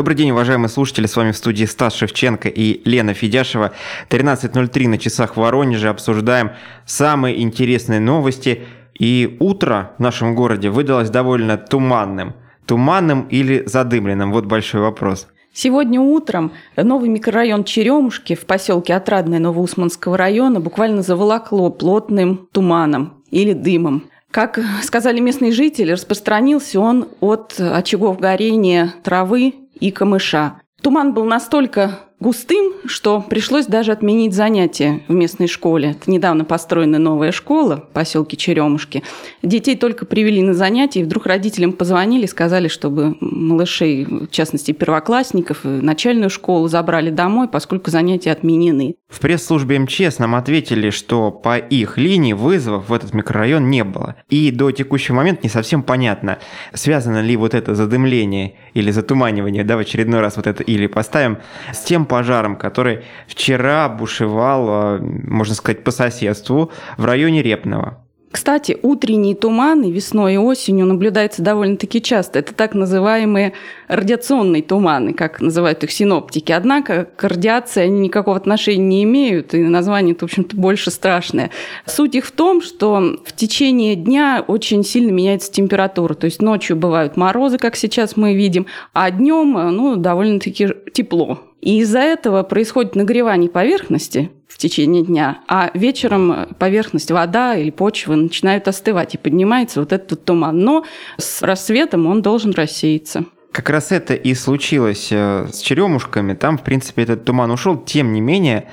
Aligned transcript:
Добрый 0.00 0.16
день, 0.16 0.30
уважаемые 0.30 0.70
слушатели. 0.70 1.04
С 1.04 1.14
вами 1.14 1.32
в 1.32 1.36
студии 1.36 1.66
Стас 1.66 1.94
Шевченко 1.94 2.48
и 2.48 2.80
Лена 2.88 3.12
Федяшева. 3.12 3.72
13.03 4.08 4.88
на 4.88 4.96
часах 4.96 5.36
в 5.36 5.40
Воронеже. 5.40 5.90
Обсуждаем 5.90 6.52
самые 6.86 7.42
интересные 7.42 8.00
новости. 8.00 8.62
И 8.98 9.36
утро 9.40 9.90
в 9.98 10.00
нашем 10.00 10.34
городе 10.34 10.70
выдалось 10.70 11.10
довольно 11.10 11.58
туманным. 11.58 12.32
Туманным 12.64 13.26
или 13.28 13.62
задымленным? 13.66 14.32
Вот 14.32 14.46
большой 14.46 14.80
вопрос. 14.80 15.28
Сегодня 15.52 16.00
утром 16.00 16.52
новый 16.78 17.10
микрорайон 17.10 17.64
Черемушки 17.64 18.34
в 18.34 18.46
поселке 18.46 18.94
Отрадное 18.94 19.38
Новоусманского 19.38 20.16
района 20.16 20.60
буквально 20.60 21.02
заволокло 21.02 21.68
плотным 21.68 22.48
туманом 22.52 23.22
или 23.30 23.52
дымом. 23.52 24.04
Как 24.30 24.60
сказали 24.82 25.20
местные 25.20 25.52
жители, 25.52 25.92
распространился 25.92 26.80
он 26.80 27.08
от 27.20 27.58
очагов 27.58 28.18
горения 28.18 28.94
травы 29.02 29.54
и 29.80 29.90
камыша. 29.90 30.60
Туман 30.82 31.12
был 31.12 31.24
настолько 31.24 32.09
густым, 32.20 32.74
что 32.84 33.20
пришлось 33.20 33.66
даже 33.66 33.92
отменить 33.92 34.34
занятия 34.34 35.02
в 35.08 35.14
местной 35.14 35.48
школе. 35.48 35.92
Это 35.92 36.10
недавно 36.10 36.44
построена 36.44 36.98
новая 36.98 37.32
школа 37.32 37.86
в 37.90 37.94
поселке 37.94 38.36
Черемушки. 38.36 39.02
Детей 39.42 39.74
только 39.76 40.04
привели 40.04 40.42
на 40.42 40.52
занятия, 40.52 41.00
и 41.00 41.04
вдруг 41.04 41.26
родителям 41.26 41.72
позвонили, 41.72 42.26
сказали, 42.26 42.68
чтобы 42.68 43.16
малышей, 43.20 44.04
в 44.04 44.28
частности 44.28 44.72
первоклассников, 44.72 45.60
начальную 45.64 46.30
школу 46.30 46.68
забрали 46.68 47.10
домой, 47.10 47.48
поскольку 47.48 47.90
занятия 47.90 48.32
отменены. 48.32 48.96
В 49.08 49.18
пресс-службе 49.18 49.78
МЧС 49.80 50.18
нам 50.18 50.34
ответили, 50.34 50.90
что 50.90 51.30
по 51.30 51.56
их 51.58 51.98
линии 51.98 52.32
вызовов 52.32 52.90
в 52.90 52.92
этот 52.92 53.12
микрорайон 53.14 53.68
не 53.68 53.82
было. 53.82 54.16
И 54.28 54.50
до 54.50 54.70
текущего 54.70 55.16
момента 55.16 55.40
не 55.42 55.48
совсем 55.48 55.82
понятно, 55.82 56.38
связано 56.74 57.20
ли 57.20 57.36
вот 57.36 57.54
это 57.54 57.74
задымление 57.74 58.54
или 58.74 58.90
затуманивание, 58.90 59.64
да, 59.64 59.76
в 59.76 59.80
очередной 59.80 60.20
раз 60.20 60.36
вот 60.36 60.46
это 60.46 60.62
или 60.62 60.86
поставим, 60.86 61.38
с 61.72 61.80
тем 61.80 62.06
пожаром, 62.10 62.56
который 62.56 63.04
вчера 63.28 63.88
бушевал, 63.88 64.96
э, 64.96 64.98
можно 64.98 65.54
сказать, 65.54 65.84
по 65.84 65.92
соседству 65.92 66.72
в 66.98 67.04
районе 67.04 67.40
Репного. 67.40 68.04
Кстати, 68.32 68.78
утренние 68.82 69.34
туманы 69.34 69.90
весной 69.90 70.34
и 70.34 70.36
осенью 70.38 70.86
наблюдаются 70.86 71.42
довольно-таки 71.42 72.00
часто. 72.00 72.38
Это 72.38 72.54
так 72.54 72.74
называемые 72.74 73.54
радиационные 73.88 74.62
туманы, 74.62 75.14
как 75.14 75.40
называют 75.40 75.82
их 75.82 75.90
синоптики. 75.90 76.52
Однако 76.52 77.08
к 77.16 77.24
радиации 77.24 77.82
они 77.82 78.00
никакого 78.02 78.36
отношения 78.36 78.84
не 78.84 79.02
имеют, 79.02 79.52
и 79.54 79.58
название, 79.58 80.14
в 80.14 80.22
общем-то, 80.22 80.54
больше 80.54 80.92
страшное. 80.92 81.50
Суть 81.86 82.14
их 82.14 82.24
в 82.24 82.30
том, 82.30 82.62
что 82.62 83.16
в 83.24 83.32
течение 83.32 83.96
дня 83.96 84.44
очень 84.46 84.84
сильно 84.84 85.10
меняется 85.10 85.50
температура. 85.50 86.14
То 86.14 86.26
есть 86.26 86.40
ночью 86.40 86.76
бывают 86.76 87.16
морозы, 87.16 87.58
как 87.58 87.74
сейчас 87.74 88.16
мы 88.16 88.34
видим, 88.34 88.66
а 88.92 89.10
днем 89.10 89.54
ну, 89.74 89.96
довольно-таки 89.96 90.68
тепло. 90.92 91.49
И 91.60 91.80
из-за 91.80 92.00
этого 92.00 92.42
происходит 92.42 92.96
нагревание 92.96 93.50
поверхности 93.50 94.30
в 94.48 94.56
течение 94.58 95.04
дня, 95.04 95.40
а 95.46 95.70
вечером 95.74 96.48
поверхность, 96.58 97.10
вода 97.10 97.54
или 97.54 97.70
почва 97.70 98.14
начинают 98.14 98.66
остывать, 98.66 99.14
и 99.14 99.18
поднимается 99.18 99.80
вот 99.80 99.92
этот 99.92 100.24
туман. 100.24 100.58
Но 100.58 100.84
с 101.18 101.42
рассветом 101.42 102.06
он 102.06 102.22
должен 102.22 102.52
рассеяться. 102.52 103.24
Как 103.52 103.68
раз 103.68 103.90
это 103.90 104.14
и 104.14 104.32
случилось 104.34 105.08
э, 105.10 105.48
с 105.52 105.58
черемушками. 105.58 106.34
Там, 106.34 106.56
в 106.56 106.62
принципе, 106.62 107.02
этот 107.02 107.24
туман 107.24 107.50
ушел. 107.50 107.76
Тем 107.76 108.12
не 108.12 108.20
менее, 108.20 108.68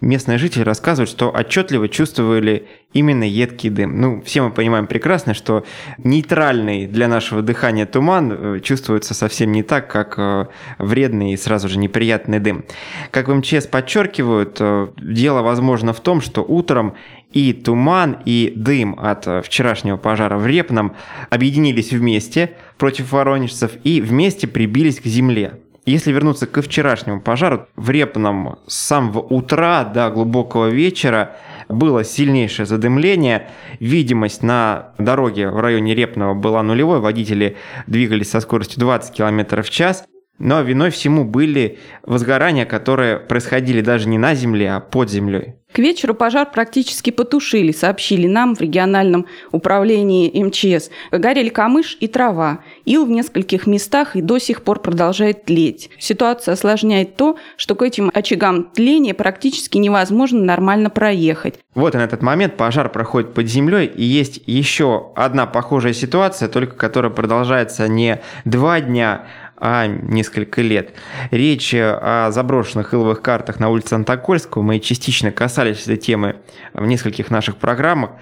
местные 0.00 0.38
жители 0.38 0.62
рассказывают, 0.62 1.10
что 1.10 1.30
отчетливо 1.30 1.88
чувствовали 1.88 2.68
именно 2.92 3.24
едкий 3.24 3.70
дым. 3.70 4.00
Ну, 4.00 4.22
все 4.22 4.42
мы 4.42 4.50
понимаем 4.50 4.86
прекрасно, 4.86 5.34
что 5.34 5.64
нейтральный 5.98 6.86
для 6.86 7.08
нашего 7.08 7.42
дыхания 7.42 7.86
туман 7.86 8.32
э, 8.32 8.60
чувствуется 8.60 9.14
совсем 9.14 9.52
не 9.52 9.62
так, 9.62 9.90
как 9.90 10.14
э, 10.18 10.46
вредный 10.78 11.32
и 11.32 11.36
сразу 11.36 11.68
же 11.68 11.78
неприятный 11.78 12.40
дым. 12.40 12.64
Как 13.10 13.28
в 13.28 13.34
МЧС 13.34 13.66
подчеркивают, 13.66 14.60
дело 14.96 15.42
возможно 15.42 15.92
в 15.92 16.00
том, 16.00 16.20
что 16.20 16.42
утром 16.42 16.94
и 17.32 17.52
туман, 17.52 18.18
и 18.24 18.52
дым 18.56 18.98
от 19.00 19.44
вчерашнего 19.44 19.96
пожара 19.96 20.36
в 20.36 20.46
Репном 20.46 20.96
объединились 21.30 21.92
вместе– 21.92 22.54
против 22.80 23.12
воронежцев 23.12 23.72
и 23.84 24.00
вместе 24.00 24.48
прибились 24.48 25.00
к 25.00 25.04
земле. 25.04 25.60
Если 25.84 26.12
вернуться 26.12 26.46
к 26.46 26.62
вчерашнему 26.62 27.20
пожару, 27.20 27.66
в 27.76 27.90
Репном 27.90 28.58
с 28.66 28.74
самого 28.74 29.20
утра 29.20 29.84
до 29.84 30.10
глубокого 30.10 30.68
вечера 30.68 31.36
было 31.70 32.04
сильнейшее 32.04 32.66
задымление. 32.66 33.48
Видимость 33.78 34.42
на 34.42 34.92
дороге 34.98 35.50
в 35.50 35.60
районе 35.60 35.94
Репного 35.94 36.34
была 36.34 36.62
нулевой. 36.62 37.00
Водители 37.00 37.56
двигались 37.86 38.30
со 38.30 38.40
скоростью 38.40 38.80
20 38.80 39.14
км 39.14 39.62
в 39.62 39.70
час. 39.70 40.04
Но 40.40 40.62
виной 40.62 40.90
всему 40.90 41.24
были 41.24 41.78
возгорания, 42.02 42.64
которые 42.64 43.18
происходили 43.18 43.82
даже 43.82 44.08
не 44.08 44.16
на 44.16 44.34
земле, 44.34 44.72
а 44.72 44.80
под 44.80 45.10
землей. 45.10 45.54
К 45.72 45.78
вечеру 45.78 46.14
пожар 46.14 46.50
практически 46.50 47.10
потушили, 47.10 47.70
сообщили 47.70 48.26
нам 48.26 48.56
в 48.56 48.60
региональном 48.60 49.26
управлении 49.52 50.42
МЧС. 50.42 50.90
Горели 51.12 51.48
камыш 51.48 51.96
и 52.00 52.08
трава. 52.08 52.60
Ил 52.86 53.06
в 53.06 53.10
нескольких 53.10 53.68
местах 53.68 54.16
и 54.16 54.22
до 54.22 54.38
сих 54.38 54.62
пор 54.62 54.80
продолжает 54.80 55.44
тлеть. 55.44 55.90
Ситуация 55.98 56.54
осложняет 56.54 57.14
то, 57.14 57.36
что 57.56 57.76
к 57.76 57.82
этим 57.82 58.10
очагам 58.12 58.64
тления 58.64 59.14
практически 59.14 59.78
невозможно 59.78 60.42
нормально 60.42 60.90
проехать. 60.90 61.60
Вот 61.76 61.94
и 61.94 61.98
на 61.98 62.02
этот 62.02 62.20
момент 62.20 62.56
пожар 62.56 62.90
проходит 62.90 63.32
под 63.32 63.46
землей, 63.46 63.86
и 63.86 64.02
есть 64.02 64.42
еще 64.46 65.12
одна 65.14 65.46
похожая 65.46 65.92
ситуация, 65.92 66.48
только 66.48 66.74
которая 66.74 67.12
продолжается 67.12 67.86
не 67.86 68.20
два 68.44 68.80
дня, 68.80 69.26
а 69.60 69.86
несколько 69.86 70.62
лет. 70.62 70.94
Речь 71.30 71.74
о 71.74 72.30
заброшенных 72.32 72.94
иловых 72.94 73.22
картах 73.22 73.60
на 73.60 73.68
улице 73.68 73.94
Антокольского. 73.94 74.62
Мы 74.62 74.80
частично 74.80 75.30
касались 75.30 75.82
этой 75.82 75.98
темы 75.98 76.36
в 76.72 76.86
нескольких 76.86 77.30
наших 77.30 77.56
программах. 77.56 78.12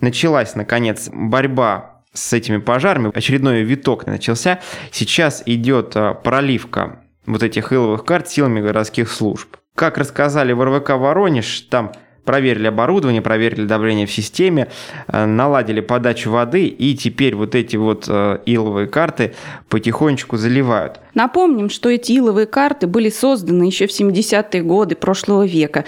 Началась, 0.00 0.54
наконец, 0.54 1.08
борьба 1.12 2.02
с 2.12 2.32
этими 2.32 2.58
пожарами. 2.58 3.10
Очередной 3.14 3.62
виток 3.62 4.06
начался. 4.06 4.60
Сейчас 4.90 5.42
идет 5.46 5.96
а, 5.96 6.14
проливка 6.14 7.00
вот 7.26 7.42
этих 7.42 7.72
иловых 7.72 8.04
карт 8.04 8.28
силами 8.28 8.60
городских 8.60 9.10
служб. 9.10 9.56
Как 9.74 9.98
рассказали 9.98 10.52
в 10.52 10.62
РВК 10.62 10.90
Воронеж, 10.90 11.62
там 11.62 11.92
проверили 12.24 12.66
оборудование, 12.66 13.22
проверили 13.22 13.66
давление 13.66 14.06
в 14.06 14.12
системе, 14.12 14.68
э, 15.08 15.24
наладили 15.24 15.80
подачу 15.80 16.30
воды, 16.30 16.66
и 16.66 16.96
теперь 16.96 17.34
вот 17.34 17.54
эти 17.54 17.76
вот 17.76 18.06
э, 18.08 18.38
иловые 18.46 18.86
карты 18.86 19.34
потихонечку 19.68 20.36
заливают. 20.36 21.00
Напомним, 21.14 21.70
что 21.70 21.88
эти 21.88 22.18
иловые 22.18 22.46
карты 22.46 22.86
были 22.86 23.08
созданы 23.08 23.64
еще 23.64 23.86
в 23.86 23.90
70-е 23.90 24.62
годы 24.62 24.96
прошлого 24.96 25.46
века. 25.46 25.84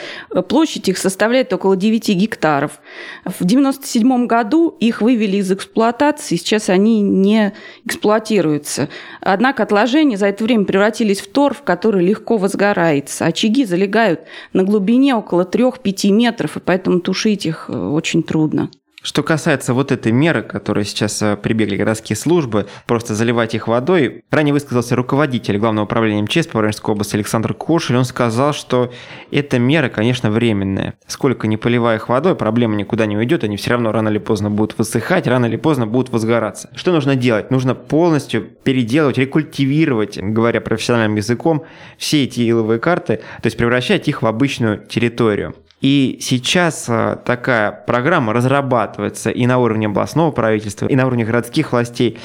Площадь 0.49 0.89
их 0.89 0.99
составляет 0.99 1.53
около 1.53 1.77
9 1.77 2.09
гектаров. 2.11 2.81
В 3.25 3.43
1997 3.43 4.27
году 4.27 4.77
их 4.81 5.03
вывели 5.03 5.39
из 5.39 5.51
эксплуатации, 5.51 6.37
сейчас 6.37 6.69
они 6.69 7.01
не 7.01 7.53
эксплуатируются. 7.85 8.89
Однако 9.21 9.63
отложения 9.63 10.17
за 10.17 10.27
это 10.27 10.45
время 10.45 10.65
превратились 10.65 11.21
в 11.21 11.29
торф, 11.29 11.63
который 11.63 12.05
легко 12.05 12.37
возгорается. 12.37 13.27
Очаги 13.27 13.65
залегают 13.65 14.21
на 14.53 14.63
глубине 14.65 15.15
около 15.15 15.43
3-5 15.43 16.11
метров, 16.11 16.57
и 16.57 16.61
поэтому 16.61 17.01
тушить 17.01 17.47
их 17.47 17.67
э, 17.69 17.77
очень 17.77 18.23
трудно. 18.23 18.71
Что 19.07 19.23
касается 19.23 19.73
вот 19.73 19.93
этой 19.93 20.11
меры, 20.11 20.43
которой 20.43 20.85
сейчас 20.85 21.23
э, 21.23 21.37
прибегли 21.37 21.77
городские 21.77 22.17
службы, 22.17 22.67
просто 22.89 23.15
заливать 23.15 23.55
их 23.55 23.69
водой, 23.69 24.25
ранее 24.33 24.53
высказался 24.53 24.97
руководитель 24.97 25.59
Главного 25.59 25.85
управления 25.85 26.23
МЧС 26.23 26.49
по 26.49 26.59
Воронежской 26.59 26.93
области 26.93 27.15
Александр 27.15 27.55
Кошель. 27.55 27.97
Он 27.97 28.05
сказал, 28.05 28.53
что 28.53 28.93
эта 29.31 29.61
мера, 29.61 29.91
конечно, 29.91 30.29
временная. 30.29 30.95
Сколько 31.07 31.47
не 31.47 31.57
поливая 31.57 31.99
их 31.99 32.09
водой, 32.09 32.35
проблема 32.35 32.75
никуда 32.75 33.07
не 33.07 33.17
уйдет, 33.17 33.45
они 33.45 33.57
все 33.57 33.71
равно 33.71 33.93
рано 33.93 34.09
или 34.09 34.19
поздно 34.19 34.51
будут 34.51 34.77
высыхать, 34.77 35.29
рано 35.29 35.47
или 35.47 35.57
поздно 35.57 35.87
будут 35.87 36.13
возгораться. 36.13 36.71
Что 36.75 36.91
нужно 36.91 37.15
делать? 37.15 37.53
Нужно 37.53 37.77
полностью 37.77 38.43
переделывать, 38.43 39.19
рекультивировать, 39.19 40.19
говоря 40.19 40.61
профессиональным 40.61 41.15
языком, 41.15 41.63
все 41.97 42.25
эти 42.25 42.51
иловые 42.51 42.81
карты, 42.81 43.19
то 43.41 43.47
есть 43.47 43.57
превращать 43.57 44.09
их 44.09 44.23
в 44.23 44.27
обычную 44.27 44.85
территорию. 44.85 45.55
И 45.83 46.19
сейчас 46.23 46.87
а, 46.89 47.17
такая 47.17 47.71
программа 47.71 48.33
разрабатывается 48.33 49.29
и 49.31 49.47
на 49.47 49.59
уровне 49.59 49.87
областного 49.87 50.31
правительства, 50.31 50.87
и 50.87 50.97
на 50.97 51.07
уровне 51.07 51.25
городских 51.25 51.73
властей. 51.73 52.19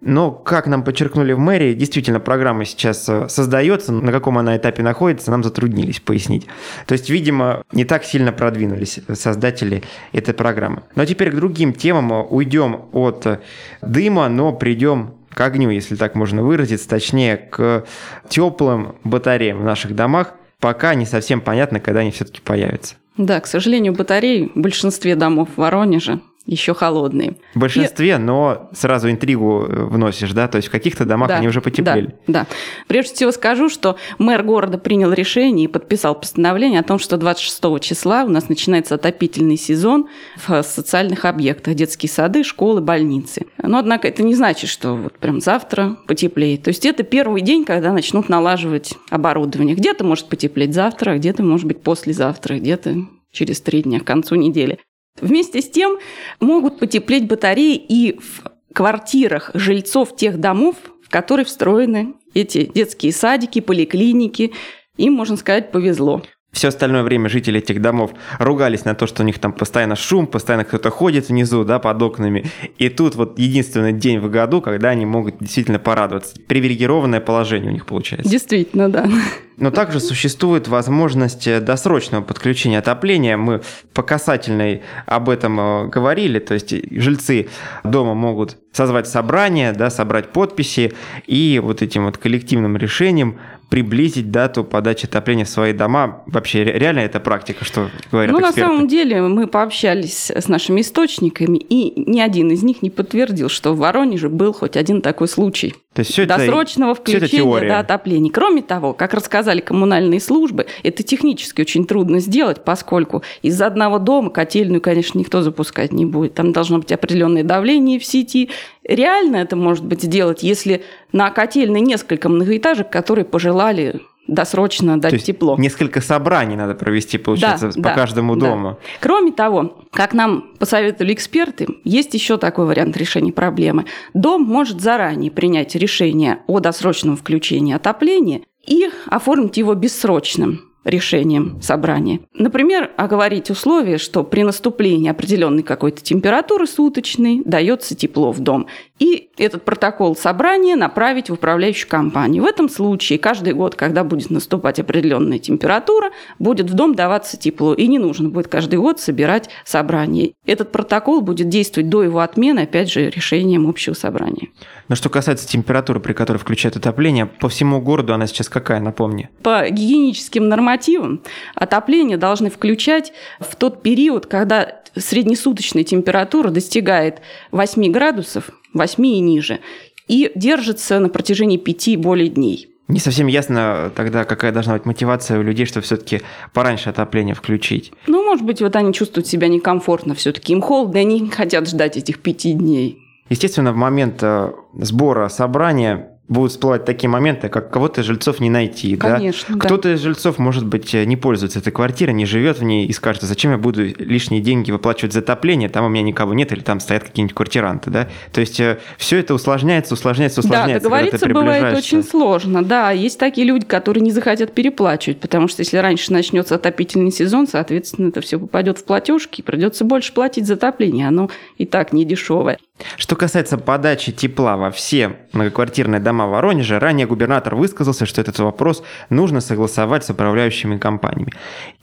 Но, 0.00 0.32
как 0.32 0.66
нам 0.66 0.82
подчеркнули 0.82 1.32
в 1.32 1.38
мэрии, 1.38 1.74
действительно 1.74 2.18
программа 2.18 2.64
сейчас 2.64 3.08
а, 3.08 3.28
создается, 3.28 3.92
на 3.92 4.10
каком 4.10 4.38
она 4.38 4.56
этапе 4.56 4.82
находится, 4.82 5.30
нам 5.30 5.44
затруднились 5.44 6.00
пояснить. 6.00 6.46
То 6.86 6.94
есть, 6.94 7.08
видимо, 7.08 7.62
не 7.70 7.84
так 7.84 8.04
сильно 8.04 8.32
продвинулись 8.32 8.98
создатели 9.14 9.84
этой 10.12 10.34
программы. 10.34 10.82
Но 10.96 11.04
теперь 11.04 11.30
к 11.30 11.36
другим 11.36 11.74
темам 11.74 12.26
уйдем 12.28 12.86
от 12.92 13.40
дыма, 13.82 14.28
но 14.28 14.52
придем 14.52 15.14
к 15.32 15.40
огню, 15.42 15.70
если 15.70 15.94
так 15.94 16.16
можно 16.16 16.42
выразиться, 16.42 16.88
точнее 16.88 17.36
к 17.36 17.84
теплым 18.28 18.96
батареям 19.04 19.58
в 19.58 19.64
наших 19.64 19.94
домах– 19.94 20.34
пока 20.60 20.94
не 20.94 21.06
совсем 21.06 21.40
понятно, 21.40 21.80
когда 21.80 22.00
они 22.00 22.10
все-таки 22.10 22.40
появятся. 22.40 22.96
Да, 23.16 23.40
к 23.40 23.46
сожалению, 23.46 23.94
батареи 23.94 24.50
в 24.54 24.60
большинстве 24.60 25.16
домов 25.16 25.48
в 25.54 25.60
Воронеже 25.60 26.20
еще 26.46 26.74
холодные. 26.74 27.36
В 27.54 27.58
большинстве, 27.58 28.14
и... 28.14 28.16
но 28.16 28.70
сразу 28.72 29.10
интригу 29.10 29.66
э, 29.68 29.84
вносишь, 29.84 30.32
да? 30.32 30.48
То 30.48 30.56
есть 30.56 30.68
в 30.68 30.70
каких-то 30.70 31.04
домах 31.04 31.28
да, 31.28 31.36
они 31.36 31.48
уже 31.48 31.60
потеплели. 31.60 32.14
Да, 32.26 32.40
да. 32.40 32.46
Прежде 32.86 33.14
всего 33.14 33.32
скажу, 33.32 33.68
что 33.68 33.96
мэр 34.18 34.42
города 34.42 34.78
принял 34.78 35.12
решение 35.12 35.64
и 35.64 35.68
подписал 35.68 36.14
постановление 36.14 36.80
о 36.80 36.84
том, 36.84 36.98
что 36.98 37.16
26 37.16 37.80
числа 37.80 38.24
у 38.24 38.28
нас 38.28 38.48
начинается 38.48 38.94
отопительный 38.94 39.56
сезон 39.56 40.08
в 40.36 40.62
социальных 40.62 41.24
объектах, 41.24 41.74
детские 41.74 42.08
сады, 42.10 42.44
школы, 42.44 42.80
больницы. 42.80 43.46
Но, 43.60 43.78
однако, 43.78 44.06
это 44.06 44.22
не 44.22 44.34
значит, 44.34 44.70
что 44.70 44.94
вот 44.94 45.18
прям 45.18 45.40
завтра 45.40 45.96
потеплеет. 46.06 46.62
То 46.62 46.68
есть 46.68 46.86
это 46.86 47.02
первый 47.02 47.42
день, 47.42 47.64
когда 47.64 47.92
начнут 47.92 48.28
налаживать 48.28 48.94
оборудование. 49.10 49.74
Где-то 49.74 50.04
может 50.04 50.28
потеплеть 50.28 50.74
завтра, 50.74 51.12
а 51.12 51.16
где-то, 51.16 51.42
может 51.42 51.66
быть, 51.66 51.82
послезавтра, 51.82 52.56
где-то 52.56 52.94
через 53.32 53.60
три 53.60 53.82
дня, 53.82 54.00
к 54.00 54.04
концу 54.04 54.34
недели. 54.36 54.78
Вместе 55.20 55.60
с 55.60 55.70
тем 55.70 55.98
могут 56.40 56.78
потеплеть 56.78 57.26
батареи 57.26 57.76
и 57.76 58.18
в 58.18 58.42
квартирах 58.72 59.50
жильцов 59.54 60.16
тех 60.16 60.38
домов, 60.38 60.76
в 61.02 61.08
которые 61.08 61.46
встроены 61.46 62.14
эти 62.34 62.66
детские 62.66 63.12
садики, 63.12 63.60
поликлиники. 63.60 64.52
Им, 64.96 65.14
можно 65.14 65.36
сказать, 65.36 65.72
повезло. 65.72 66.22
Все 66.52 66.68
остальное 66.68 67.02
время 67.02 67.28
жители 67.28 67.58
этих 67.58 67.82
домов 67.82 68.12
ругались 68.38 68.86
на 68.86 68.94
то, 68.94 69.06
что 69.06 69.22
у 69.22 69.26
них 69.26 69.38
там 69.38 69.52
постоянно 69.52 69.94
шум, 69.94 70.26
постоянно 70.26 70.64
кто-то 70.64 70.88
ходит 70.88 71.28
внизу, 71.28 71.64
да, 71.64 71.78
под 71.78 72.00
окнами. 72.00 72.50
И 72.78 72.88
тут 72.88 73.14
вот 73.14 73.38
единственный 73.38 73.92
день 73.92 74.20
в 74.20 74.30
году, 74.30 74.62
когда 74.62 74.88
они 74.88 75.04
могут 75.04 75.38
действительно 75.38 75.78
порадоваться. 75.78 76.34
Привилегированное 76.48 77.20
положение 77.20 77.70
у 77.70 77.74
них 77.74 77.84
получается. 77.84 78.30
Действительно, 78.30 78.88
да. 78.88 79.06
Но 79.56 79.70
также 79.70 80.00
существует 80.00 80.68
возможность 80.68 81.48
досрочного 81.64 82.22
подключения 82.22 82.78
отопления. 82.78 83.36
Мы 83.36 83.62
по 83.94 84.02
касательной 84.02 84.82
об 85.06 85.28
этом 85.30 85.58
э, 85.58 85.88
говорили. 85.88 86.38
То 86.38 86.54
есть 86.54 86.74
жильцы 86.90 87.48
дома 87.82 88.14
могут 88.14 88.58
созвать 88.72 89.08
собрание, 89.08 89.72
да, 89.72 89.88
собрать 89.88 90.32
подписи 90.32 90.92
и 91.26 91.60
вот 91.62 91.80
этим 91.80 92.04
вот 92.04 92.18
коллективным 92.18 92.76
решением 92.76 93.38
приблизить 93.68 94.30
дату 94.30 94.62
подачи 94.64 95.06
отопления 95.06 95.44
в 95.44 95.48
свои 95.48 95.72
дома. 95.72 96.22
Вообще, 96.26 96.62
реально 96.64 97.00
это 97.00 97.18
практика, 97.18 97.64
что 97.64 97.90
говорят 98.12 98.32
Ну, 98.32 98.40
эксперты? 98.40 98.60
на 98.60 98.66
самом 98.66 98.88
деле, 98.88 99.22
мы 99.22 99.46
пообщались 99.46 100.30
с 100.30 100.48
нашими 100.48 100.82
источниками, 100.82 101.58
и 101.58 102.08
ни 102.08 102.20
один 102.20 102.50
из 102.50 102.62
них 102.62 102.82
не 102.82 102.90
подтвердил, 102.90 103.48
что 103.48 103.74
в 103.74 103.78
Воронеже 103.78 104.28
был 104.28 104.52
хоть 104.52 104.76
один 104.76 105.02
такой 105.02 105.26
случай. 105.28 105.74
То 105.96 106.00
есть 106.00 106.12
все 106.12 106.26
досрочного 106.26 106.92
это, 106.92 107.00
включения 107.00 107.26
все 107.26 107.56
это 107.56 107.68
до 107.68 107.78
отопления. 107.78 108.30
Кроме 108.30 108.60
того, 108.60 108.92
как 108.92 109.14
рассказали 109.14 109.60
коммунальные 109.60 110.20
службы, 110.20 110.66
это 110.82 111.02
технически 111.02 111.62
очень 111.62 111.86
трудно 111.86 112.20
сделать, 112.20 112.62
поскольку 112.64 113.22
из 113.40 113.62
одного 113.62 113.98
дома 113.98 114.28
котельную, 114.28 114.82
конечно, 114.82 115.18
никто 115.18 115.40
запускать 115.40 115.92
не 115.92 116.04
будет. 116.04 116.34
Там 116.34 116.52
должно 116.52 116.80
быть 116.80 116.92
определенное 116.92 117.44
давление 117.44 117.98
в 117.98 118.04
сети. 118.04 118.50
Реально 118.84 119.36
это 119.36 119.56
может 119.56 119.86
быть 119.86 120.02
сделать, 120.02 120.42
если 120.42 120.84
на 121.12 121.30
котельной 121.30 121.80
несколько 121.80 122.28
многоэтажек, 122.28 122.90
которые 122.90 123.24
пожелали 123.24 124.02
досрочно 124.26 125.00
дать 125.00 125.10
То 125.10 125.16
есть 125.16 125.26
тепло. 125.26 125.56
Несколько 125.58 126.00
собраний 126.00 126.56
надо 126.56 126.74
провести, 126.74 127.18
получается, 127.18 127.68
да, 127.68 127.74
по 127.74 127.88
да, 127.88 127.94
каждому 127.94 128.36
да. 128.36 128.46
дому. 128.46 128.78
Кроме 129.00 129.32
того, 129.32 129.78
как 129.92 130.14
нам 130.14 130.46
посоветовали 130.58 131.12
эксперты, 131.12 131.66
есть 131.84 132.14
еще 132.14 132.36
такой 132.36 132.66
вариант 132.66 132.96
решения 132.96 133.32
проблемы. 133.32 133.86
Дом 134.14 134.42
может 134.42 134.80
заранее 134.80 135.30
принять 135.30 135.74
решение 135.74 136.40
о 136.46 136.60
досрочном 136.60 137.16
включении 137.16 137.74
отопления 137.74 138.42
и 138.66 138.90
оформить 139.06 139.56
его 139.56 139.74
бессрочным 139.74 140.65
решением 140.86 141.60
собрания. 141.60 142.20
Например, 142.32 142.90
оговорить 142.96 143.50
условие, 143.50 143.98
что 143.98 144.22
при 144.22 144.44
наступлении 144.44 145.10
определенной 145.10 145.64
какой-то 145.64 146.00
температуры 146.00 146.66
суточной 146.66 147.42
дается 147.44 147.96
тепло 147.96 148.30
в 148.30 148.38
дом. 148.38 148.68
И 149.00 149.30
этот 149.36 149.64
протокол 149.64 150.16
собрания 150.16 150.76
направить 150.76 151.28
в 151.28 151.34
управляющую 151.34 151.88
компанию. 151.88 152.44
В 152.44 152.46
этом 152.46 152.68
случае 152.68 153.18
каждый 153.18 153.52
год, 153.52 153.74
когда 153.74 154.04
будет 154.04 154.30
наступать 154.30 154.78
определенная 154.78 155.40
температура, 155.40 156.10
будет 156.38 156.70
в 156.70 156.74
дом 156.74 156.94
даваться 156.94 157.36
тепло. 157.36 157.74
И 157.74 157.88
не 157.88 157.98
нужно 157.98 158.28
будет 158.28 158.48
каждый 158.48 158.78
год 158.78 159.00
собирать 159.00 159.50
собрание. 159.64 160.32
Этот 160.46 160.70
протокол 160.70 161.20
будет 161.20 161.48
действовать 161.48 161.90
до 161.90 162.04
его 162.04 162.20
отмены, 162.20 162.60
опять 162.60 162.90
же, 162.90 163.10
решением 163.10 163.68
общего 163.68 163.94
собрания. 163.94 164.48
Но 164.88 164.94
что 164.94 165.08
касается 165.08 165.48
температуры, 165.48 166.00
при 166.00 166.12
которой 166.12 166.38
включают 166.38 166.76
отопление, 166.76 167.26
по 167.26 167.48
всему 167.48 167.80
городу 167.80 168.14
она 168.14 168.26
сейчас 168.26 168.48
какая, 168.48 168.80
напомни? 168.80 169.28
По 169.42 169.68
гигиеническим 169.68 170.48
нормативам 170.48 171.22
отопление 171.54 172.16
должны 172.16 172.50
включать 172.50 173.12
в 173.40 173.56
тот 173.56 173.82
период, 173.82 174.26
когда 174.26 174.80
среднесуточная 174.94 175.84
температура 175.84 176.50
достигает 176.50 177.20
8 177.52 177.92
градусов, 177.92 178.50
8 178.74 179.06
и 179.06 179.20
ниже, 179.20 179.60
и 180.08 180.30
держится 180.34 181.00
на 181.00 181.08
протяжении 181.08 181.56
5 181.56 181.88
и 181.88 181.96
более 181.96 182.28
дней. 182.28 182.68
Не 182.88 183.00
совсем 183.00 183.26
ясно 183.26 183.90
тогда, 183.96 184.24
какая 184.24 184.52
должна 184.52 184.74
быть 184.74 184.86
мотивация 184.86 185.40
у 185.40 185.42
людей, 185.42 185.66
чтобы 185.66 185.84
все-таки 185.84 186.22
пораньше 186.52 186.88
отопление 186.88 187.34
включить. 187.34 187.92
Ну, 188.06 188.24
может 188.24 188.44
быть, 188.44 188.62
вот 188.62 188.76
они 188.76 188.92
чувствуют 188.92 189.26
себя 189.26 189.48
некомфортно 189.48 190.14
все-таки. 190.14 190.52
Им 190.52 190.60
холодно, 190.60 190.98
и 190.98 191.00
они 191.00 191.18
не 191.18 191.30
хотят 191.30 191.68
ждать 191.68 191.96
этих 191.96 192.20
пяти 192.20 192.52
дней. 192.52 193.05
Естественно, 193.28 193.72
в 193.72 193.76
момент 193.76 194.22
э, 194.22 194.52
сбора 194.74 195.28
собрания 195.28 196.16
будут 196.28 196.52
всплывать 196.52 196.84
такие 196.84 197.08
моменты, 197.08 197.48
как 197.48 197.70
кого-то 197.70 198.00
из 198.00 198.04
жильцов 198.04 198.40
не 198.40 198.50
найти. 198.50 198.96
Конечно, 198.96 199.56
да? 199.56 199.64
Кто-то 199.64 199.94
из 199.94 200.00
жильцов, 200.00 200.38
может 200.38 200.66
быть, 200.66 200.92
э, 200.94 201.04
не 201.04 201.16
пользуется 201.16 201.60
этой 201.60 201.72
квартирой, 201.72 202.14
не 202.14 202.26
живет 202.26 202.58
в 202.58 202.64
ней 202.64 202.86
и 202.86 202.92
скажет, 202.92 203.22
«А 203.22 203.26
зачем 203.26 203.52
я 203.52 203.58
буду 203.58 203.84
лишние 203.84 204.40
деньги 204.40 204.70
выплачивать 204.70 205.12
за 205.12 205.20
отопление, 205.20 205.68
там 205.68 205.84
у 205.84 205.88
меня 205.88 206.02
никого 206.02 206.34
нет, 206.34 206.52
или 206.52 206.60
там 206.60 206.80
стоят 206.80 207.04
какие-нибудь 207.04 207.34
квартиранты. 207.34 207.90
Да? 207.90 208.08
То 208.32 208.40
есть 208.40 208.58
э, 208.58 208.78
все 208.98 209.18
это 209.18 209.34
усложняется, 209.34 209.94
усложняется, 209.94 210.40
усложняется. 210.40 210.88
Да, 210.88 210.96
договориться 210.96 211.28
бывает 211.28 211.76
очень 211.76 212.02
сложно. 212.02 212.64
Да, 212.64 212.90
есть 212.90 213.18
такие 213.18 213.46
люди, 213.46 213.64
которые 213.64 214.02
не 214.02 214.10
захотят 214.10 214.52
переплачивать, 214.52 215.20
потому 215.20 215.46
что 215.46 215.62
если 215.62 215.76
раньше 215.76 216.12
начнется 216.12 216.56
отопительный 216.56 217.12
сезон, 217.12 217.46
соответственно, 217.46 218.08
это 218.08 218.20
все 218.20 218.38
попадет 218.38 218.78
в 218.78 218.84
платежки, 218.84 219.40
и 219.40 219.44
придется 219.44 219.84
больше 219.84 220.12
платить 220.12 220.46
за 220.46 220.54
отопление. 220.54 221.08
Оно 221.08 221.30
и 221.56 221.66
так 221.66 221.92
не 221.92 222.04
дешевое. 222.04 222.58
Что 222.96 223.16
касается 223.16 223.56
подачи 223.56 224.12
тепла 224.12 224.56
во 224.56 224.70
все 224.70 225.16
многоквартирные 225.32 226.00
дома 226.00 226.26
Воронежа, 226.26 226.78
ранее 226.78 227.06
губернатор 227.06 227.54
высказался, 227.54 228.04
что 228.04 228.20
этот 228.20 228.38
вопрос 228.38 228.82
нужно 229.08 229.40
согласовать 229.40 230.04
с 230.04 230.10
управляющими 230.10 230.76
компаниями. 230.76 231.32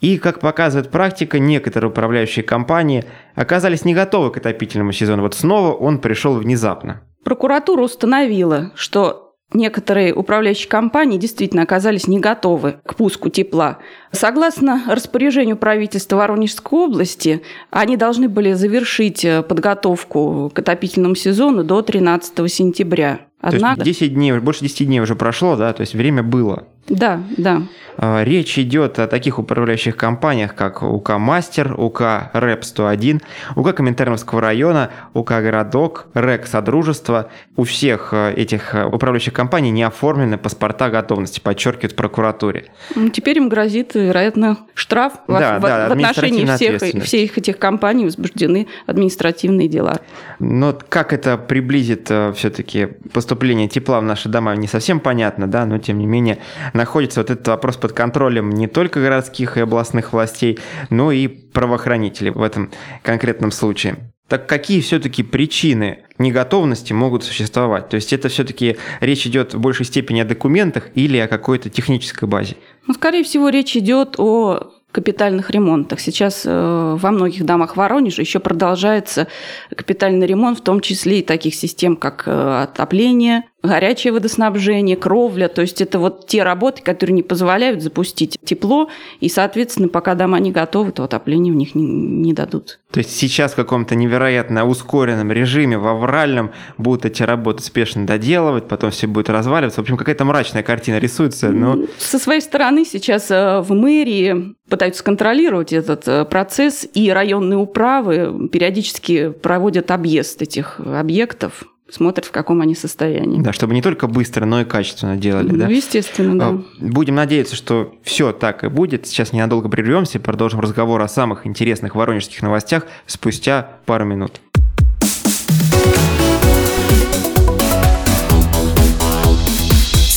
И, 0.02 0.18
как 0.18 0.40
показывает 0.40 0.92
практика, 0.92 1.40
некоторые 1.40 1.90
управляющие 1.90 2.44
компании 2.44 3.06
оказались 3.36 3.86
не 3.86 3.96
готовы 3.96 4.32
к 4.32 4.38
отопительному 4.38 4.92
сезону. 4.92 5.24
Вот 5.24 5.34
снова 5.34 5.74
он 5.74 6.00
пришел 6.00 6.36
внезапно. 6.36 7.02
Прокуратура 7.24 7.82
установила, 7.84 8.72
что 8.76 9.23
некоторые 9.54 10.14
управляющие 10.14 10.70
компании 10.70 11.18
действительно 11.18 11.64
оказались 11.64 12.08
не 12.08 12.20
готовы 12.20 12.76
к 12.86 12.96
пуску 12.96 13.30
тепла. 13.30 13.80
Согласно 14.12 14.84
распоряжению 14.88 15.58
правительства 15.58 16.18
Воронежской 16.18 16.80
области, 16.80 17.42
они 17.70 17.98
должны 17.98 18.30
были 18.30 18.54
завершить 18.54 19.26
э, 19.26 19.44
подготовку 19.44 20.52
к 20.54 20.60
отопительному 20.60 21.16
сезону 21.16 21.64
до 21.64 21.82
13 21.82 22.52
сентября. 22.52 23.20
Однако... 23.44 23.82
То 23.82 23.88
есть 23.88 24.00
10 24.00 24.14
дней, 24.14 24.40
больше 24.40 24.62
10 24.62 24.88
дней 24.88 25.02
уже 25.02 25.16
прошло, 25.16 25.58
да, 25.58 25.74
то 25.74 25.82
есть 25.82 25.94
время 25.94 26.24
было. 26.24 26.64
Да, 26.88 27.22
да. 27.38 27.64
А, 27.98 28.24
речь 28.24 28.58
идет 28.58 29.00
о 29.00 29.08
таких 29.08 29.40
управляющих 29.40 29.96
компаниях, 29.96 30.56
как 30.56 30.84
УК 30.84 31.18
«Мастер», 31.18 31.80
УК 31.80 32.32
«РЭП-101», 32.34 33.22
УК 33.56 33.74
Коминтерновского 33.74 34.42
района, 34.42 34.90
УК 35.14 35.30
«Городок», 35.42 36.08
РЭК 36.14 36.48
«Содружество». 36.48 37.30
У 37.56 37.64
всех 37.64 38.10
э, 38.12 38.34
этих 38.34 38.76
э, 38.76 38.86
управляющих 38.86 39.34
компаний 39.34 39.72
не 39.72 39.84
оформлены 39.84 40.38
паспорта 40.38 40.90
готовности, 40.90 41.40
подчеркивает 41.40 41.96
прокуратуре. 41.96 42.66
Ну, 42.96 43.10
теперь 43.10 43.38
им 43.38 43.48
грозит, 43.48 43.96
вероятно, 43.96 44.58
штраф. 44.74 45.14
Да, 45.28 45.60
в, 45.60 45.62
да, 45.62 45.90
в 45.90 45.92
отношении 45.92 46.46
всех, 46.46 47.04
всех 47.04 47.38
этих 47.38 47.60
компаний 47.60 48.06
возбуждены 48.06 48.68
административные 48.88 49.68
дела. 49.68 50.00
Но 50.40 50.78
как 50.90 51.14
это 51.14 51.38
приблизит 51.38 52.12
все-таки 52.36 52.88
поступление 53.14 53.33
тепла 53.68 54.00
в 54.00 54.04
наши 54.04 54.30
дома, 54.30 54.56
не 54.56 54.68
совсем 54.68 55.00
понятно, 55.00 55.48
да, 55.48 55.66
но 55.66 55.78
тем 55.78 55.98
не 55.98 56.06
менее 56.06 56.40
находится 56.74 57.20
вот 57.20 57.30
этот 57.30 57.48
вопрос 57.48 57.78
под 57.78 57.94
контролем 57.94 58.50
не 58.50 58.68
только 58.68 59.02
городских 59.02 59.58
и 59.58 59.62
областных 59.62 60.14
властей, 60.14 60.60
но 60.90 61.12
и 61.12 61.28
правоохранителей 61.28 62.32
в 62.32 62.42
этом 62.42 62.72
конкретном 63.02 63.52
случае. 63.52 63.98
Так 64.28 64.48
какие 64.48 64.82
все-таки 64.82 65.22
причины 65.22 66.06
неготовности 66.18 66.94
могут 66.94 67.24
существовать? 67.24 67.90
То 67.90 67.96
есть 67.96 68.14
это 68.14 68.30
все-таки 68.30 68.78
речь 69.00 69.28
идет 69.28 69.54
в 69.54 69.60
большей 69.60 69.86
степени 69.86 70.22
о 70.22 70.26
документах 70.26 70.90
или 70.96 71.18
о 71.18 71.28
какой-то 71.28 71.70
технической 71.70 72.28
базе? 72.28 72.56
Ну, 72.88 72.94
скорее 72.94 73.24
всего, 73.24 73.50
речь 73.50 73.76
идет 73.76 74.16
о 74.18 74.73
капитальных 74.94 75.50
ремонтах. 75.50 76.00
Сейчас 76.00 76.44
э, 76.46 76.98
во 76.98 77.12
многих 77.12 77.44
домах 77.46 77.76
Воронежа 77.76 78.22
еще 78.22 78.40
продолжается 78.40 79.28
капитальный 79.76 80.28
ремонт, 80.28 80.60
в 80.60 80.62
том 80.62 80.80
числе 80.80 81.20
и 81.20 81.24
таких 81.24 81.56
систем, 81.56 81.98
как 81.98 82.24
э, 82.28 82.64
отопление, 82.64 83.44
горячее 83.64 84.12
водоснабжение, 84.12 84.98
кровля. 84.98 85.48
То 85.48 85.62
есть 85.62 85.82
это 85.82 85.98
вот 85.98 86.28
те 86.28 86.44
работы, 86.44 86.82
которые 86.82 87.14
не 87.16 87.24
позволяют 87.24 87.82
запустить 87.82 88.38
тепло, 88.44 88.90
и, 89.22 89.30
соответственно, 89.30 89.88
пока 89.88 90.16
дома 90.16 90.40
не 90.40 90.52
готовы, 90.52 90.92
то 90.92 91.04
отопление 91.04 91.54
в 91.54 91.56
них 91.56 91.74
не, 91.74 91.86
не 91.86 92.34
дадут. 92.34 92.80
То 92.92 93.00
есть 93.00 93.16
сейчас 93.16 93.54
в 93.54 93.56
каком-то 93.56 93.96
невероятно 93.96 94.68
ускоренном 94.68 95.32
режиме, 95.32 95.78
в 95.78 95.88
авральном, 95.88 96.52
будут 96.78 97.06
эти 97.06 97.24
работы 97.24 97.64
спешно 97.64 98.06
доделывать, 98.06 98.68
потом 98.68 98.92
все 98.92 99.08
будет 99.08 99.30
разваливаться. 99.30 99.80
В 99.80 99.84
общем, 99.84 99.98
какая-то 99.98 100.26
мрачная 100.26 100.62
картина 100.62 101.00
рисуется. 101.00 101.50
Но... 101.50 101.78
Со 101.98 102.20
своей 102.20 102.42
стороны 102.42 102.86
сейчас 102.86 103.32
э, 103.32 103.62
в 103.62 103.74
мэрии 103.74 104.56
пытаются 104.70 105.04
контролировать 105.04 105.74
этот 105.74 106.08
э, 106.08 106.26
процесс, 106.26 106.88
и 106.94 107.10
районные 107.12 107.58
управы 107.58 108.50
периодически 108.50 109.30
проводят 109.30 109.90
объезд 109.90 110.42
этих 110.42 110.80
объектов, 110.80 111.64
смотрят, 111.94 112.26
в 112.26 112.32
каком 112.32 112.62
они 112.62 112.76
состоянии. 112.76 113.42
Да, 113.42 113.54
чтобы 113.54 113.74
не 113.74 113.82
только 113.82 114.08
быстро, 114.08 114.46
но 114.46 114.62
и 114.62 114.66
качественно 114.66 115.16
делали. 115.16 115.52
Ну, 115.52 115.58
да? 115.58 115.68
естественно, 115.68 116.38
да. 116.38 116.48
А, 116.48 116.64
будем 116.80 117.16
надеяться, 117.16 117.56
что 117.56 117.94
все 118.04 118.32
так 118.32 118.64
и 118.64 118.68
будет. 118.68 119.08
Сейчас 119.08 119.32
ненадолго 119.32 119.70
прервемся 119.70 120.18
и 120.18 120.22
продолжим 120.22 120.60
разговор 120.60 121.02
о 121.02 121.08
самых 121.08 121.46
интересных 121.46 121.96
воронежских 121.96 122.42
новостях 122.42 122.88
спустя 123.06 123.78
пару 123.86 124.06
минут. 124.06 124.42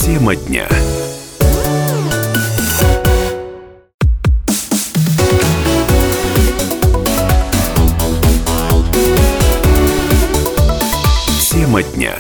Тема 0.00 0.36
дня. 0.36 0.66
Тема 11.76 11.82
дня. 11.94 12.14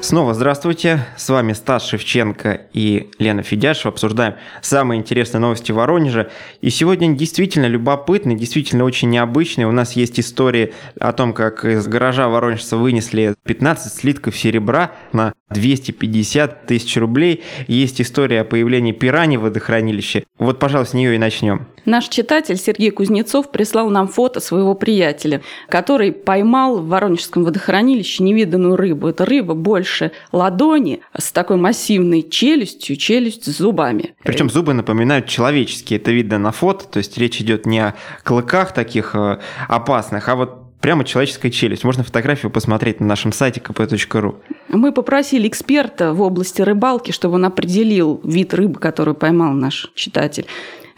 Снова 0.00 0.34
здравствуйте, 0.34 1.04
с 1.16 1.28
вами 1.28 1.52
Стас 1.52 1.86
Шевченко 1.86 2.60
и 2.72 3.10
Лена 3.18 3.42
Федяшева. 3.42 3.92
Обсуждаем 3.92 4.34
самые 4.62 5.00
интересные 5.00 5.40
новости 5.40 5.72
Воронежа. 5.72 6.30
И 6.60 6.70
сегодня 6.70 7.14
действительно 7.14 7.66
любопытный, 7.66 8.36
действительно 8.36 8.84
очень 8.84 9.10
необычный. 9.10 9.64
У 9.64 9.72
нас 9.72 9.94
есть 9.94 10.18
истории 10.18 10.74
о 11.00 11.12
том, 11.12 11.32
как 11.32 11.64
из 11.64 11.86
гаража 11.88 12.28
воронежца 12.28 12.76
вынесли 12.76 13.34
15 13.44 13.92
слитков 13.92 14.36
серебра 14.36 14.92
на 15.12 15.34
250 15.50 16.66
тысяч 16.66 16.96
рублей. 16.96 17.44
Есть 17.68 18.00
история 18.00 18.40
о 18.40 18.44
появлении 18.44 18.92
пирани 18.92 19.36
в 19.36 19.42
водохранилище. 19.42 20.24
Вот, 20.38 20.58
пожалуй, 20.58 20.86
с 20.86 20.92
нее 20.92 21.14
и 21.14 21.18
начнем. 21.18 21.66
Наш 21.84 22.08
читатель 22.08 22.56
Сергей 22.56 22.90
Кузнецов 22.90 23.52
прислал 23.52 23.88
нам 23.90 24.08
фото 24.08 24.40
своего 24.40 24.74
приятеля, 24.74 25.40
который 25.68 26.10
поймал 26.10 26.78
в 26.78 26.88
Воронежском 26.88 27.44
водохранилище 27.44 28.24
невиданную 28.24 28.74
рыбу. 28.74 29.06
Это 29.06 29.24
рыба 29.24 29.54
больше 29.54 30.10
ладони 30.32 31.00
с 31.16 31.30
такой 31.30 31.58
массивной 31.58 32.22
челюстью, 32.28 32.96
челюсть 32.96 33.44
с 33.44 33.58
зубами. 33.58 34.16
Причем 34.24 34.50
зубы 34.50 34.74
напоминают 34.74 35.26
человеческие. 35.26 36.00
Это 36.00 36.10
видно 36.10 36.38
на 36.38 36.50
фото. 36.50 36.88
То 36.88 36.98
есть 36.98 37.16
речь 37.18 37.40
идет 37.40 37.66
не 37.66 37.78
о 37.78 37.94
клыках 38.24 38.74
таких 38.74 39.14
э, 39.14 39.38
опасных, 39.68 40.28
а 40.28 40.34
вот 40.34 40.65
прямо 40.80 41.04
человеческая 41.04 41.50
челюсть. 41.50 41.84
Можно 41.84 42.04
фотографию 42.04 42.50
посмотреть 42.50 43.00
на 43.00 43.06
нашем 43.06 43.32
сайте 43.32 43.60
kp.ru. 43.60 44.36
Мы 44.68 44.92
попросили 44.92 45.48
эксперта 45.48 46.12
в 46.12 46.20
области 46.22 46.62
рыбалки, 46.62 47.12
чтобы 47.12 47.36
он 47.36 47.44
определил 47.44 48.20
вид 48.24 48.54
рыбы, 48.54 48.78
которую 48.78 49.14
поймал 49.14 49.52
наш 49.52 49.90
читатель. 49.94 50.46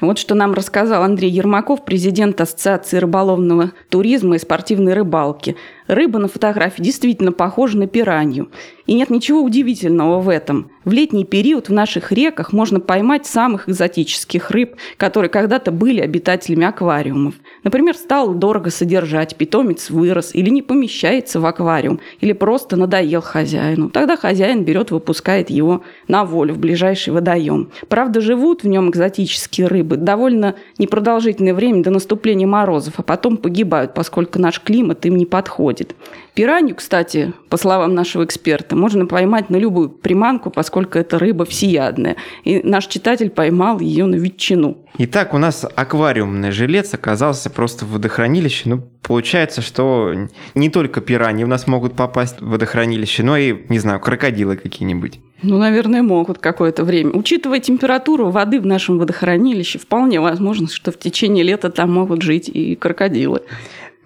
Вот 0.01 0.19
что 0.19 0.37
нам 0.37 0.55
рассказал 0.55 1.03
Андрей 1.03 1.31
Ермаков, 1.31 1.85
президент 1.85 2.41
Ассоциации 2.41 2.99
рыболовного 2.99 3.73
туризма 3.89 4.37
и 4.37 4.39
спортивной 4.39 4.95
рыбалки. 4.95 5.57
Рыба 5.89 6.21
на 6.21 6.29
фотографии 6.29 6.83
действительно 6.83 7.33
похожа 7.33 7.79
на 7.79 7.89
пиранью. 7.89 8.51
И 8.87 8.95
нет 8.95 9.11
ничего 9.11 9.43
удивительного 9.43 10.21
в 10.21 10.29
этом. 10.29 10.71
В 10.85 10.93
летний 10.93 11.25
период 11.25 11.69
в 11.69 11.73
наших 11.73 12.13
реках 12.13 12.53
можно 12.53 12.79
поймать 12.79 13.27
самых 13.27 13.69
экзотических 13.69 14.51
рыб, 14.51 14.77
которые 14.99 15.31
когда-то 15.31 15.73
были 15.73 16.01
обитателями 16.01 16.67
аквариумов. 16.67 17.35
Например, 17.65 17.95
стало 17.95 18.35
дорого 18.35 18.71
содержать, 18.71 19.37
питомец 19.37 19.91
вырос 19.91 20.35
или 20.35 20.51
не 20.51 20.63
помещается 20.63 21.41
в 21.41 21.47
аквариум, 21.47 22.01
или 22.21 22.33
просто 22.33 22.77
надоел 22.77 23.23
хозяину. 23.23 23.91
Тогда 23.91 24.17
хозяин 24.17 24.65
берет, 24.65 24.91
выпускает 24.91 25.51
его 25.51 25.83
на 26.07 26.25
волю 26.25 26.55
в 26.55 26.59
ближайший 26.59 27.13
водоем. 27.13 27.71
Правда, 27.89 28.21
живут 28.21 28.63
в 28.63 28.69
нем 28.69 28.91
экзотические 28.91 29.67
рыбы 29.67 29.88
довольно 29.97 30.55
непродолжительное 30.79 31.55
время 31.55 31.83
до 31.83 31.91
наступления 31.91 32.47
морозов, 32.47 32.95
а 32.99 33.03
потом 33.03 33.37
погибают, 33.37 33.95
поскольку 33.95 34.39
наш 34.39 34.61
климат 34.61 35.05
им 35.07 35.17
не 35.17 35.27
подходит. 35.27 35.95
Пиранью, 36.39 36.77
кстати, 36.77 37.33
по 37.49 37.57
словам 37.57 37.95
нашего 37.95 38.25
эксперта, 38.25 38.77
можно 38.77 39.07
поймать 39.07 39.51
на 39.51 39.57
любую 39.57 39.89
приманку, 39.89 40.51
поскольку 40.51 40.97
это 40.97 41.19
рыба 41.19 41.45
всеядная. 41.45 42.15
И 42.45 42.61
наш 42.63 42.87
читатель 42.87 43.29
поймал 43.29 43.81
ее 43.81 44.07
на 44.07 44.15
ветчину. 44.15 44.79
Итак, 44.99 45.35
у 45.35 45.39
нас 45.39 45.67
аквариумный 45.75 46.53
жилец 46.53 46.95
оказался 46.95 47.51
просто 47.51 47.85
в 47.85 47.91
водохранилище. 47.91 48.69
Ну, 48.69 48.89
получается, 49.03 49.63
что 49.63 50.15
не 50.55 50.71
только 50.71 51.01
пираньи 51.01 51.43
у 51.43 51.49
нас 51.49 51.67
могут 51.67 51.95
попасть 51.95 52.41
в 52.41 52.49
водохранилище, 52.49 53.25
но 53.25 53.37
и, 53.37 53.57
не 53.69 53.81
знаю, 53.81 53.99
крокодилы 53.99 54.57
какие-нибудь. 54.57 55.19
Ну, 55.43 55.59
наверное, 55.59 56.03
могут 56.03 56.39
какое-то 56.39 56.85
время. 56.85 57.11
Учитывая 57.15 57.59
температуру 57.59 58.31
воды 58.31 58.61
в 58.61 58.67
нашем 58.67 59.01
водохранилище, 59.01 59.81
вполне 59.81 60.21
возможно, 60.21 60.69
что 60.69 60.93
в 60.93 61.01
течение 61.01 61.43
лета 61.43 61.71
там 61.71 61.93
могут 61.93 62.23
жить 62.23 62.49
и 62.49 62.77
крокодилы. 62.77 63.43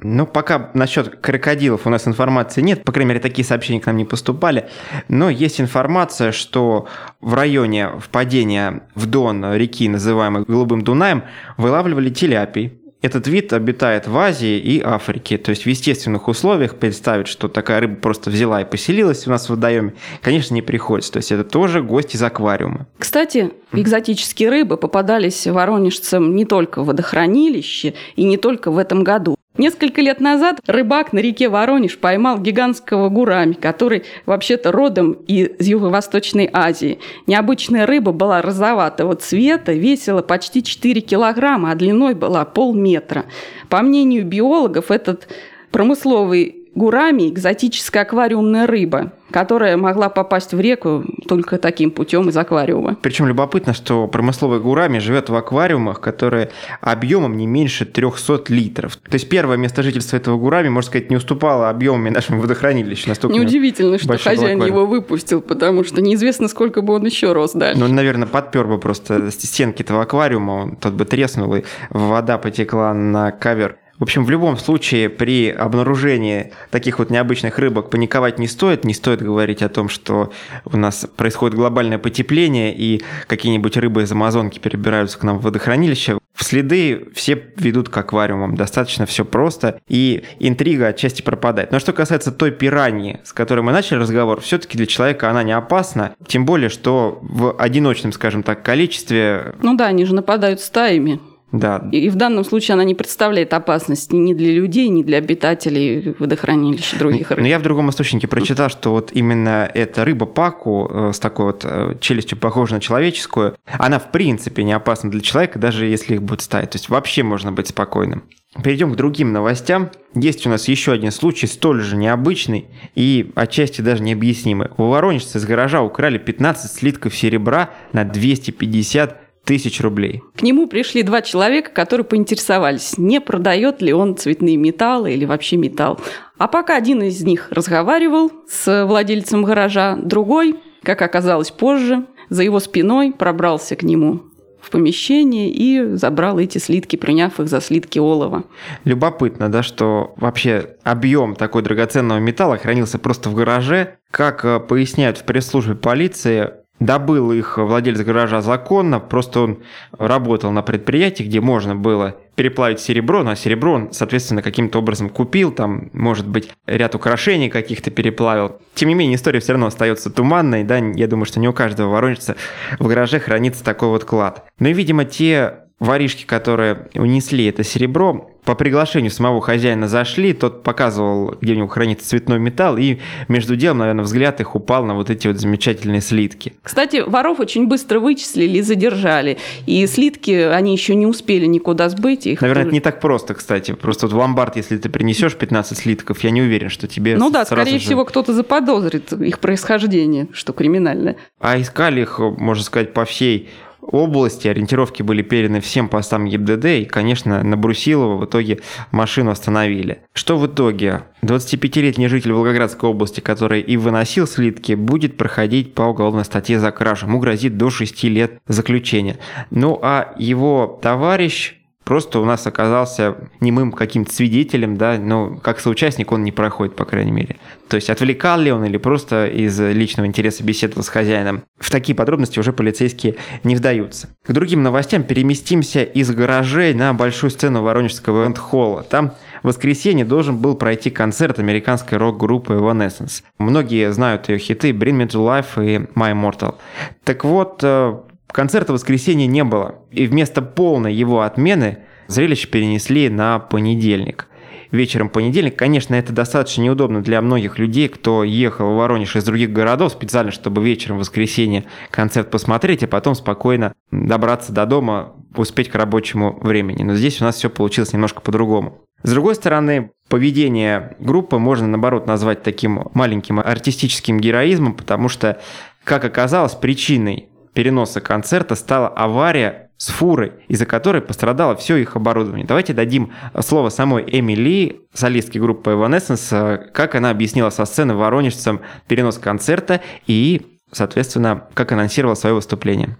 Ну, 0.03 0.27
пока 0.27 0.71
насчет 0.75 1.17
крокодилов 1.21 1.87
у 1.87 1.91
нас 1.91 2.09
информации 2.09 2.61
нет, 2.61 2.85
по 2.85 2.93
крайней 2.93 3.11
мере, 3.11 3.21
такие 3.21 3.45
сообщения 3.45 3.81
к 3.81 3.87
нам 3.87 3.97
не 3.97 4.05
поступали, 4.05 4.69
но 5.09 5.31
есть 5.31 5.61
информация, 5.61 6.33
что 6.33 6.89
в 7.21 7.35
районе 7.35 7.89
впадения 8.01 8.83
в 8.95 9.07
Дон 9.07 9.55
реки, 9.55 9.89
называемой 9.89 10.45
Голубым 10.45 10.83
Дунаем, 10.83 11.23
вылавливали 11.57 12.11
теляпий. 12.11 12.79
Этот 13.01 13.27
вид 13.27 13.53
обитает 13.53 14.07
в 14.07 14.17
Азии 14.17 14.59
и 14.59 14.81
Африке, 14.81 15.37
то 15.37 15.51
есть 15.51 15.65
в 15.65 15.69
естественных 15.69 16.29
условиях 16.29 16.77
представить, 16.77 17.27
что 17.27 17.49
такая 17.49 17.81
рыба 17.81 17.97
просто 17.97 18.31
взяла 18.31 18.61
и 18.61 18.65
поселилась 18.65 19.27
у 19.27 19.31
нас 19.31 19.47
в 19.47 19.51
водоеме, 19.51 19.95
конечно, 20.21 20.55
не 20.55 20.63
приходится. 20.63 21.13
То 21.13 21.17
есть 21.17 21.33
это 21.33 21.43
тоже 21.43 21.83
гость 21.83 22.15
из 22.15 22.23
аквариума. 22.23 22.87
Кстати, 22.99 23.51
экзотические 23.73 24.51
рыбы 24.51 24.77
попадались 24.77 25.49
воронежцам 25.49 26.37
не 26.37 26.45
только 26.45 26.83
в 26.83 26.87
водохранилище 26.87 27.95
и 28.15 28.23
не 28.23 28.37
только 28.37 28.71
в 28.71 28.79
этом 28.79 29.03
году. 29.03 29.37
Несколько 29.59 30.01
лет 30.01 30.19
назад 30.19 30.61
рыбак 30.67 31.13
на 31.13 31.19
реке 31.19 31.51
Воронеж 31.51 31.99
поймал 31.99 32.39
гигантского 32.39 33.11
гурами, 33.11 33.53
который 33.53 34.05
вообще-то 34.25 34.73
родом 34.73 35.13
из 35.13 35.69
Юго-Восточной 35.69 36.49
Азии. 36.51 36.99
Необычная 37.27 37.85
рыба 37.85 38.13
была 38.13 38.41
розоватого 38.41 39.15
цвета, 39.15 39.73
весила 39.73 40.23
почти 40.23 40.63
4 40.63 41.03
килограмма, 41.03 41.71
а 41.71 41.75
длиной 41.75 42.15
была 42.15 42.47
полметра. 42.47 43.27
По 43.69 43.83
мнению 43.83 44.25
биологов, 44.25 44.91
этот 44.91 45.29
промысловый 45.71 46.62
гурами 46.75 47.29
экзотическая 47.29 48.03
аквариумная 48.03 48.67
рыба, 48.67 49.13
которая 49.31 49.77
могла 49.77 50.09
попасть 50.09 50.53
в 50.53 50.61
реку 50.61 51.05
только 51.27 51.59
таким 51.59 51.91
путем 51.91 52.29
из 52.29 52.37
аквариума. 52.37 52.97
Причем 53.03 53.27
любопытно, 53.27 53.75
что 53.75 54.07
промысловый 54.07 54.61
гурами 54.61 54.99
живет 54.99 55.29
в 55.29 55.35
аквариумах, 55.35 56.01
которые 56.01 56.51
объемом 56.81 57.37
не 57.37 57.47
меньше 57.47 57.85
300 57.85 58.45
литров. 58.49 58.97
То 58.97 59.15
есть 59.15 59.29
первое 59.29 59.57
место 59.57 59.83
жительства 59.83 60.17
этого 60.17 60.39
гурами, 60.39 60.69
можно 60.69 60.89
сказать, 60.89 61.11
не 61.11 61.17
уступало 61.17 61.69
объемами 61.69 62.11
нашему 62.11 62.41
водохранилищу. 62.41 63.09
Настолько 63.09 63.37
Неудивительно, 63.37 63.99
что 63.99 64.17
хозяин 64.19 64.63
его 64.63 64.87
выпустил, 64.87 65.41
потому 65.41 65.85
что 65.85 66.01
неизвестно, 66.01 66.49
сколько 66.49 66.83
бы 66.83 66.95
он 66.95 67.05
еще 67.05 67.33
рос 67.33 67.53
дальше. 67.53 67.81
Ну, 67.81 67.89
наверное, 67.89 68.27
подпер 68.27 68.67
бы 68.67 68.79
просто 68.79 69.31
стенки 69.31 69.83
этого 69.83 70.03
аквариума, 70.03 70.77
тот 70.81 70.95
бы 70.95 71.05
треснул, 71.05 71.55
и 71.55 71.63
вода 71.91 72.39
потекла 72.39 72.95
на 72.95 73.31
кавер 73.31 73.77
в 74.03 74.05
общем, 74.05 74.25
в 74.25 74.31
любом 74.31 74.57
случае, 74.57 75.09
при 75.09 75.49
обнаружении 75.49 76.51
таких 76.73 76.99
вот 76.99 77.11
необычных 77.11 77.57
рыбок 77.61 77.89
паниковать 77.89 78.37
не 78.41 78.49
стоит. 78.49 78.83
Не 78.85 78.95
стоит 78.95 79.23
говорить 79.23 79.63
о 79.63 79.69
том, 79.69 79.89
что 79.89 80.33
у 80.65 80.77
нас 80.77 81.07
происходит 81.17 81.55
глобальное 81.55 81.99
потепление 81.99 82.75
и 82.75 83.01
какие-нибудь 83.29 83.77
рыбы 83.77 84.03
из 84.03 84.11
Амазонки 84.11 84.59
перебираются 84.59 85.21
к 85.21 85.23
нам 85.23 85.39
в 85.39 85.43
водохранилище. 85.43 86.19
В 86.35 86.43
следы 86.43 87.11
все 87.15 87.41
ведут 87.55 87.91
к 87.91 87.97
аквариумам. 87.97 88.57
Достаточно 88.57 89.07
все 89.07 89.25
просто. 89.25 89.81
И 89.87 90.25
интрига 90.41 90.89
отчасти 90.89 91.23
пропадает. 91.23 91.71
Но 91.71 91.79
что 91.79 91.93
касается 91.93 92.33
той 92.33 92.51
пираньи, 92.51 93.21
с 93.23 93.33
которой 93.33 93.61
мы 93.61 93.71
начали 93.71 94.01
разговор, 94.01 94.41
все-таки 94.41 94.77
для 94.77 94.87
человека 94.87 95.31
она 95.31 95.45
не 95.45 95.53
опасна. 95.53 96.17
Тем 96.27 96.45
более, 96.45 96.71
что 96.71 97.21
в 97.23 97.53
одиночном, 97.57 98.11
скажем 98.11 98.43
так, 98.43 98.65
количестве... 98.65 99.55
Ну 99.63 99.77
да, 99.77 99.87
они 99.87 100.05
же 100.07 100.17
нападают 100.17 100.61
стаями. 100.61 101.21
Да. 101.53 101.87
И, 101.93 102.09
в 102.09 102.17
данном 102.17 102.45
случае 102.45 102.75
она 102.75 102.85
не 102.85 102.95
представляет 102.95 103.53
опасности 103.53 104.15
ни 104.15 104.33
для 104.33 104.53
людей, 104.53 104.89
ни 104.89 105.03
для 105.03 105.19
обитателей 105.19 106.15
водохранилищ 106.19 106.95
других 106.99 107.31
рыб. 107.31 107.41
Но 107.41 107.47
я 107.47 107.59
в 107.59 107.63
другом 107.63 107.91
источнике 107.91 108.27
прочитал, 108.27 108.71
что 108.71 108.93
вот 108.93 109.13
именно 109.13 109.71
эта 109.73 110.05
рыба 110.05 110.25
паку 110.25 110.89
э, 110.91 111.13
с 111.13 111.19
такой 111.19 111.47
вот 111.47 111.65
э, 111.65 111.97
челюстью, 112.01 112.39
похожей 112.39 112.77
на 112.77 112.81
человеческую, 112.81 113.57
она 113.67 113.99
в 113.99 114.11
принципе 114.11 114.65
не 114.65 114.73
опасна 114.73 115.11
для 115.11 115.21
человека, 115.21 115.59
даже 115.59 115.85
если 115.85 116.15
их 116.15 116.23
будет 116.23 116.41
стаять. 116.41 116.71
То 116.71 116.77
есть 116.77 116.89
вообще 116.89 117.23
можно 117.23 117.53
быть 117.53 117.69
спокойным. 117.69 118.25
Перейдем 118.63 118.93
к 118.93 118.97
другим 118.97 119.33
новостям. 119.33 119.91
Есть 120.15 120.47
у 120.47 120.51
нас 120.51 120.69
еще 120.69 120.93
один 120.93 121.11
случай, 121.11 121.47
столь 121.47 121.81
же 121.81 121.97
необычный 121.97 122.67
и 122.95 123.31
отчасти 123.35 123.81
даже 123.81 124.03
необъяснимый. 124.03 124.69
У 124.77 124.85
воронежца 124.85 125.39
из 125.39 125.47
гаража 125.47 125.81
украли 125.81 126.19
15 126.19 126.71
слитков 126.71 127.17
серебра 127.17 127.71
на 127.95 128.05
250 128.05 129.22
тысяч 129.45 129.81
рублей. 129.81 130.23
К 130.37 130.43
нему 130.43 130.67
пришли 130.67 131.03
два 131.03 131.23
человека, 131.23 131.71
которые 131.71 132.05
поинтересовались, 132.05 132.97
не 132.99 133.21
продает 133.21 133.83
ли 133.83 133.93
он 133.93 134.17
цветные 134.17 134.57
металлы 134.57 135.13
или 135.13 135.25
вообще 135.25 135.57
металл. 135.57 136.01
А 136.39 136.49
пока 136.49 136.77
один 136.77 137.03
из 137.03 137.23
них 137.23 137.49
разговаривал 137.51 138.31
с 138.49 138.85
владельцем 138.85 139.45
гаража, 139.45 139.97
другой, 139.97 140.57
как 140.83 141.03
оказалось 141.03 141.51
позже, 141.51 142.07
за 142.29 142.43
его 142.43 142.61
спиной 142.61 143.13
пробрался 143.13 143.77
к 143.77 143.83
нему 143.83 144.23
в 144.63 144.71
помещение 144.71 145.51
и 145.51 145.97
забрал 145.97 146.39
эти 146.39 146.59
слитки, 146.59 146.97
приняв 146.97 147.41
их 147.41 147.49
за 147.49 147.61
слитки 147.61 147.99
олова. 147.99 148.45
Любопытно, 148.85 149.51
да, 149.51 149.63
что 149.63 150.15
вообще 150.17 150.77
объем 150.85 151.35
такой 151.35 151.63
драгоценного 151.63 152.21
металла 152.21 152.57
хранился 152.59 152.99
просто 152.99 153.29
в 153.29 153.35
гараже. 153.35 153.97
Как 154.11 154.45
э, 154.45 154.61
поясняют 154.61 155.19
в 155.19 155.25
пресс-службе 155.25 155.75
полиции, 155.75 156.53
добыл 156.85 157.33
их 157.33 157.59
владелец 157.59 158.01
гаража 158.01 158.41
законно, 158.41 159.01
просто 159.01 159.41
он 159.41 159.59
работал 159.99 160.51
на 160.51 160.63
предприятии, 160.63 161.25
где 161.25 161.41
можно 161.41 161.75
было 161.75 162.17
переплавить 162.35 162.81
серебро, 162.81 163.23
но 163.23 163.35
серебро 163.35 163.75
он, 163.75 163.93
соответственно, 163.93 164.43
каким-то 164.43 164.79
образом 164.79 165.09
купил, 165.09 165.53
там, 165.53 165.91
может 165.93 166.27
быть, 166.27 166.51
ряд 166.67 166.95
украшений 166.95 167.51
каких-то 167.51 167.91
переплавил. 167.91 168.61
Тем 168.75 168.89
не 168.89 168.95
менее, 168.95 169.17
история 169.17 169.41
все 169.41 169.53
равно 169.53 169.67
остается 169.67 170.11
туманной, 170.11 170.65
да, 170.65 170.79
я 170.79 171.07
думаю, 171.07 171.27
что 171.27 171.41
не 171.41 171.49
у 171.49 171.53
каждого 171.53 171.91
воронежца 171.91 172.37
в 172.79 172.87
гараже 172.87 173.21
хранится 173.21 173.63
такой 173.63 173.89
вот 173.89 174.05
клад. 174.05 174.45
Но, 174.59 174.69
и, 174.69 174.73
видимо, 174.73 175.05
те 175.05 175.59
воришки, 175.83 176.25
которые 176.25 176.87
унесли 176.95 177.47
это 177.47 177.65
серебро, 177.65 178.31
по 178.45 178.57
приглашению 178.57 179.11
самого 179.13 179.41
хозяина 179.41 179.87
зашли, 179.87 180.33
тот 180.33 180.65
показывал, 180.65 181.37
где 181.41 181.53
у 181.53 181.57
него 181.57 181.69
хранится 181.69 182.09
цветной 182.09 182.41
металл, 182.41 182.77
и 182.77 182.99
между 183.29 183.55
делом, 183.55 183.79
наверное, 183.79 184.05
взгляд 184.05 184.41
их 184.41 184.57
упал 184.57 184.85
на 184.85 184.95
вот 184.95 185.11
эти 185.11 185.29
вот 185.29 185.39
замечательные 185.39 186.01
слитки. 186.01 186.55
Кстати, 186.63 187.05
воров 187.07 187.39
очень 187.39 187.69
быстро 187.69 188.01
вычислили 188.01 188.59
и 188.59 188.63
задержали. 188.63 189.39
И 189.67 189.87
слитки, 189.87 190.31
они 190.31 190.73
еще 190.73 190.97
не 190.97 191.07
успели 191.07 191.47
никуда 191.47 191.89
сбыть. 191.89 192.27
Их 192.27 192.41
наверное, 192.41 192.65
это 192.65 192.73
не 192.73 192.81
так 192.81 193.01
просто, 193.01 193.35
кстати. 193.35 193.73
Просто 193.73 194.07
вот 194.07 194.15
в 194.15 194.19
ломбард, 194.19 194.57
если 194.57 194.77
ты 194.77 194.89
принесешь 194.89 195.37
15 195.37 195.79
слитков, 195.79 196.25
я 196.25 196.31
не 196.31 196.43
уверен, 196.43 196.69
что 196.69 196.89
тебе 196.89 197.17
Ну 197.17 197.31
да, 197.31 197.45
скорее 197.45 197.79
же... 197.79 197.87
всего, 197.87 198.05
кто-то 198.05 198.33
заподозрит 198.33 199.13
их 199.13 199.39
происхождение, 199.39 200.27
что 200.33 200.53
криминальное. 200.53 201.17
А 201.39 201.61
искали 201.61 202.03
их, 202.03 202.19
можно 202.19 202.65
сказать, 202.65 202.93
по 202.93 203.05
всей 203.05 203.51
области. 203.83 204.49
Ориентировки 204.49 205.03
были 205.03 205.23
переданы 205.23 205.61
всем 205.61 205.89
постам 205.89 206.27
ГИБДД, 206.27 206.65
и, 206.67 206.85
конечно, 206.85 207.43
на 207.43 207.57
Брусилова 207.57 208.17
в 208.17 208.25
итоге 208.25 208.61
машину 208.91 209.31
остановили. 209.31 210.03
Что 210.15 210.39
в 210.39 210.47
итоге? 210.47 211.03
25-летний 211.23 212.09
житель 212.09 212.33
Волгоградской 212.33 212.89
области, 212.89 213.21
который 213.21 213.61
и 213.61 213.77
выносил 213.77 214.27
слитки, 214.27 214.73
будет 214.73 215.17
проходить 215.17 215.75
по 215.75 215.83
уголовной 215.83 216.25
статье 216.25 216.59
за 216.59 216.71
кражу. 216.71 217.07
Ему 217.07 217.19
грозит 217.19 217.57
до 217.57 217.71
6 217.71 218.05
лет 218.05 218.41
заключения. 218.47 219.19
Ну 219.51 219.79
а 219.83 220.15
его 220.19 220.79
товарищ 220.83 221.62
просто 221.85 222.21
у 222.21 222.25
нас 222.25 222.47
оказался 222.47 223.17
немым 223.41 223.73
каким-то 223.73 224.13
свидетелем, 224.13 224.77
да, 224.77 224.99
но 224.99 225.37
как 225.37 225.61
соучастник 225.61 226.13
он 226.13 226.25
не 226.25 226.33
проходит, 226.33 226.77
по 226.77 226.85
крайней 226.85 227.13
мере. 227.13 227.37
То 227.69 227.77
есть 227.77 227.91
отвлекал 227.91 228.39
ли 228.39 228.53
он 228.53 228.65
или 228.65 228.77
просто 228.77 229.27
из 229.27 229.59
личного 229.59 230.07
интереса 230.07 230.45
беседовал 230.45 230.83
с 230.83 230.89
хозяином. 230.89 231.43
В 231.59 231.71
такие 231.71 231.95
подробности 231.95 232.39
уже 232.39 232.53
полицейские 232.53 233.17
не 233.45 233.57
вдаются. 233.57 234.09
К 234.27 234.33
другим 234.33 234.63
новостям 234.63 235.05
переместимся 235.05 235.83
из 235.83 236.11
гаражей 236.11 236.75
на 236.75 236.93
большую 236.93 237.31
сцену 237.31 237.63
Воронежского 237.63 238.27
энд-холла. 238.27 238.83
Там 238.83 239.13
в 239.43 239.49
воскресенье 239.49 240.05
должен 240.05 240.37
был 240.37 240.55
пройти 240.55 240.91
концерт 240.91 241.39
американской 241.39 241.99
рок-группы 241.99 242.55
Evanescence. 242.55 243.23
Многие 243.39 243.93
знают 243.93 244.29
ее 244.29 244.39
хиты 244.39 244.71
Bring 244.71 244.99
Me 245.03 245.09
To 245.09 245.27
Life 245.27 245.65
и 245.65 245.79
My 245.95 246.13
Immortal. 246.13 246.57
Так 247.05 247.25
вот, 247.25 247.61
э, 247.63 247.95
Концерта 248.33 248.73
в 248.73 248.77
воскресенье 248.77 249.27
не 249.27 249.45
было, 249.45 249.77
и 249.91 250.07
вместо 250.07 250.43
полной 250.43 250.95
его 250.95 251.21
отмены 251.23 251.79
зрелище 252.07 252.49
перенесли 252.49 253.09
на 253.09 253.39
понедельник. 253.39 254.29
Вечером 254.71 255.11
понедельник, 255.11 255.55
конечно, 255.57 255.95
это 255.95 256.15
достаточно 256.15 256.63
неудобно 256.63 257.03
для 257.03 257.21
многих 257.21 257.59
людей, 257.59 257.89
кто 257.89 258.25
ехал 258.25 258.73
в 258.73 258.77
Воронеж 258.77 259.15
из 259.15 259.23
других 259.23 259.53
городов 259.53 259.93
специально, 259.93 260.33
чтобы 260.33 260.65
вечером 260.65 260.97
в 260.97 261.01
воскресенье 261.01 261.65
концерт 261.91 262.31
посмотреть, 262.31 262.83
а 262.83 262.89
потом 262.89 263.15
спокойно 263.15 263.75
добраться 263.91 264.51
до 264.51 264.65
дома, 264.65 265.13
успеть 265.37 265.69
к 265.69 265.75
рабочему 265.75 266.39
времени. 266.41 266.85
Но 266.85 266.95
здесь 266.95 267.21
у 267.21 267.25
нас 267.25 267.37
все 267.37 267.51
получилось 267.51 267.93
немножко 267.93 268.23
по-другому. 268.23 268.81
С 269.03 269.11
другой 269.11 269.35
стороны, 269.35 269.91
поведение 270.09 270.97
группы 271.01 271.37
можно, 271.37 271.67
наоборот, 271.67 272.07
назвать 272.07 272.43
таким 272.43 272.89
маленьким 272.95 273.41
артистическим 273.41 274.21
героизмом, 274.21 274.73
потому 274.73 275.11
что, 275.11 275.39
как 275.85 276.05
оказалось, 276.07 276.55
причиной 276.55 277.29
переноса 277.53 278.01
концерта 278.01 278.55
стала 278.55 278.89
авария 278.89 279.71
с 279.77 279.89
фурой, 279.89 280.33
из-за 280.47 280.65
которой 280.65 281.03
пострадало 281.03 281.57
все 281.57 281.77
их 281.77 281.97
оборудование. 281.97 282.47
Давайте 282.47 282.73
дадим 282.73 283.13
слово 283.41 283.69
самой 283.69 284.05
Эмили, 284.07 284.83
солистке 284.95 285.41
группы 285.41 285.73
Evanescence, 285.73 286.71
как 286.73 286.95
она 286.95 287.11
объяснила 287.11 287.51
со 287.51 287.65
сцены 287.65 287.95
воронежцам 287.95 288.61
перенос 288.87 289.19
концерта 289.19 289.81
и, 290.07 290.61
соответственно, 290.71 291.49
как 291.55 291.73
анонсировала 291.73 292.15
свое 292.15 292.35
выступление. 292.37 292.97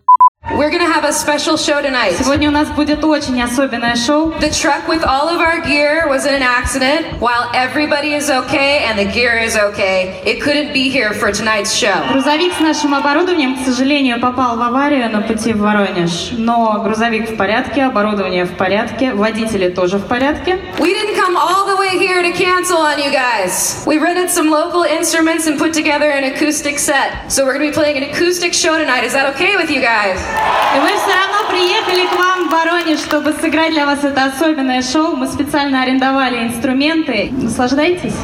We're 0.58 0.72
gonna 0.72 0.92
have 0.92 1.04
a 1.04 1.12
special 1.12 1.56
show 1.56 1.82
tonight. 1.82 2.16
Сегодня 2.18 2.48
у 2.48 2.52
нас 2.52 2.70
будет 2.70 3.04
очень 3.04 3.40
особенное 3.44 3.96
шоу. 3.96 4.34
The 4.40 4.50
truck 4.50 4.88
with 4.88 5.04
all 5.04 5.28
of 5.30 5.40
our 5.40 5.62
gear 5.62 6.08
was 6.08 6.26
in 6.26 6.34
an 6.34 6.42
accident. 6.42 7.20
While 7.20 7.52
everybody 7.54 8.16
is 8.16 8.30
okay 8.30 8.86
and 8.86 8.98
the 8.98 9.06
gear 9.06 9.38
is 9.38 9.58
okay, 9.58 10.22
it 10.26 10.42
couldn't 10.42 10.74
be 10.74 10.90
here 10.90 11.14
for 11.14 11.34
tonight's 11.34 11.76
show. 11.76 11.94
Грузовик 12.12 12.54
с 12.54 12.60
нашим 12.60 12.96
оборудованием, 12.96 13.56
к 13.58 13.66
сожалению, 13.66 14.22
попал 14.22 14.58
в 14.58 14.62
аварию 14.62 15.10
на 15.12 15.22
пути 15.22 15.54
в 15.54 15.60
Воронеж. 15.60 16.30
Но 16.32 16.82
грузовик 16.82 17.30
в 17.30 17.36
порядке, 17.36 17.84
оборудование 17.84 18.46
в 18.46 18.56
порядке, 18.56 19.14
водители 19.14 19.70
тоже 19.70 19.98
в 19.98 20.08
порядке. 20.08 20.58
We 20.80 20.94
didn't 20.94 21.16
come 21.16 21.36
all 21.38 21.68
the 21.68 21.78
way 21.78 22.00
here 22.00 22.24
to 22.24 22.32
cancel 22.32 22.78
on 22.78 22.98
you 22.98 23.12
guys. 23.12 23.84
We 23.86 24.00
rented 24.00 24.32
some 24.32 24.50
local 24.50 24.84
instruments 24.84 25.46
and 25.46 25.60
put 25.60 25.74
together 25.74 26.10
an 26.10 26.24
acoustic 26.24 26.80
set. 26.80 27.30
So 27.30 27.46
we're 27.46 27.54
gonna 27.54 27.70
be 27.70 27.76
playing 27.76 27.98
an 27.98 28.10
acoustic 28.10 28.54
show 28.54 28.78
tonight. 28.78 29.04
Is 29.04 29.14
that 29.14 29.36
okay 29.36 29.56
with 29.58 29.70
you 29.70 29.82
guys? 29.82 30.18
И 30.75 30.81
мы 30.81 30.89
все 30.89 31.13
равно 31.15 31.49
приехали 31.51 32.07
к 32.07 32.19
вам 32.19 32.49
в 32.49 32.53
Воронеж, 32.53 33.01
чтобы 33.01 33.33
сыграть 33.33 33.73
для 33.73 33.87
вас 33.87 34.05
это 34.05 34.25
особенное 34.25 34.83
шоу. 34.83 35.17
Мы 35.17 35.27
специально 35.27 35.83
арендовали 35.83 36.47
инструменты. 36.47 37.31
Наслаждайтесь. 37.33 38.15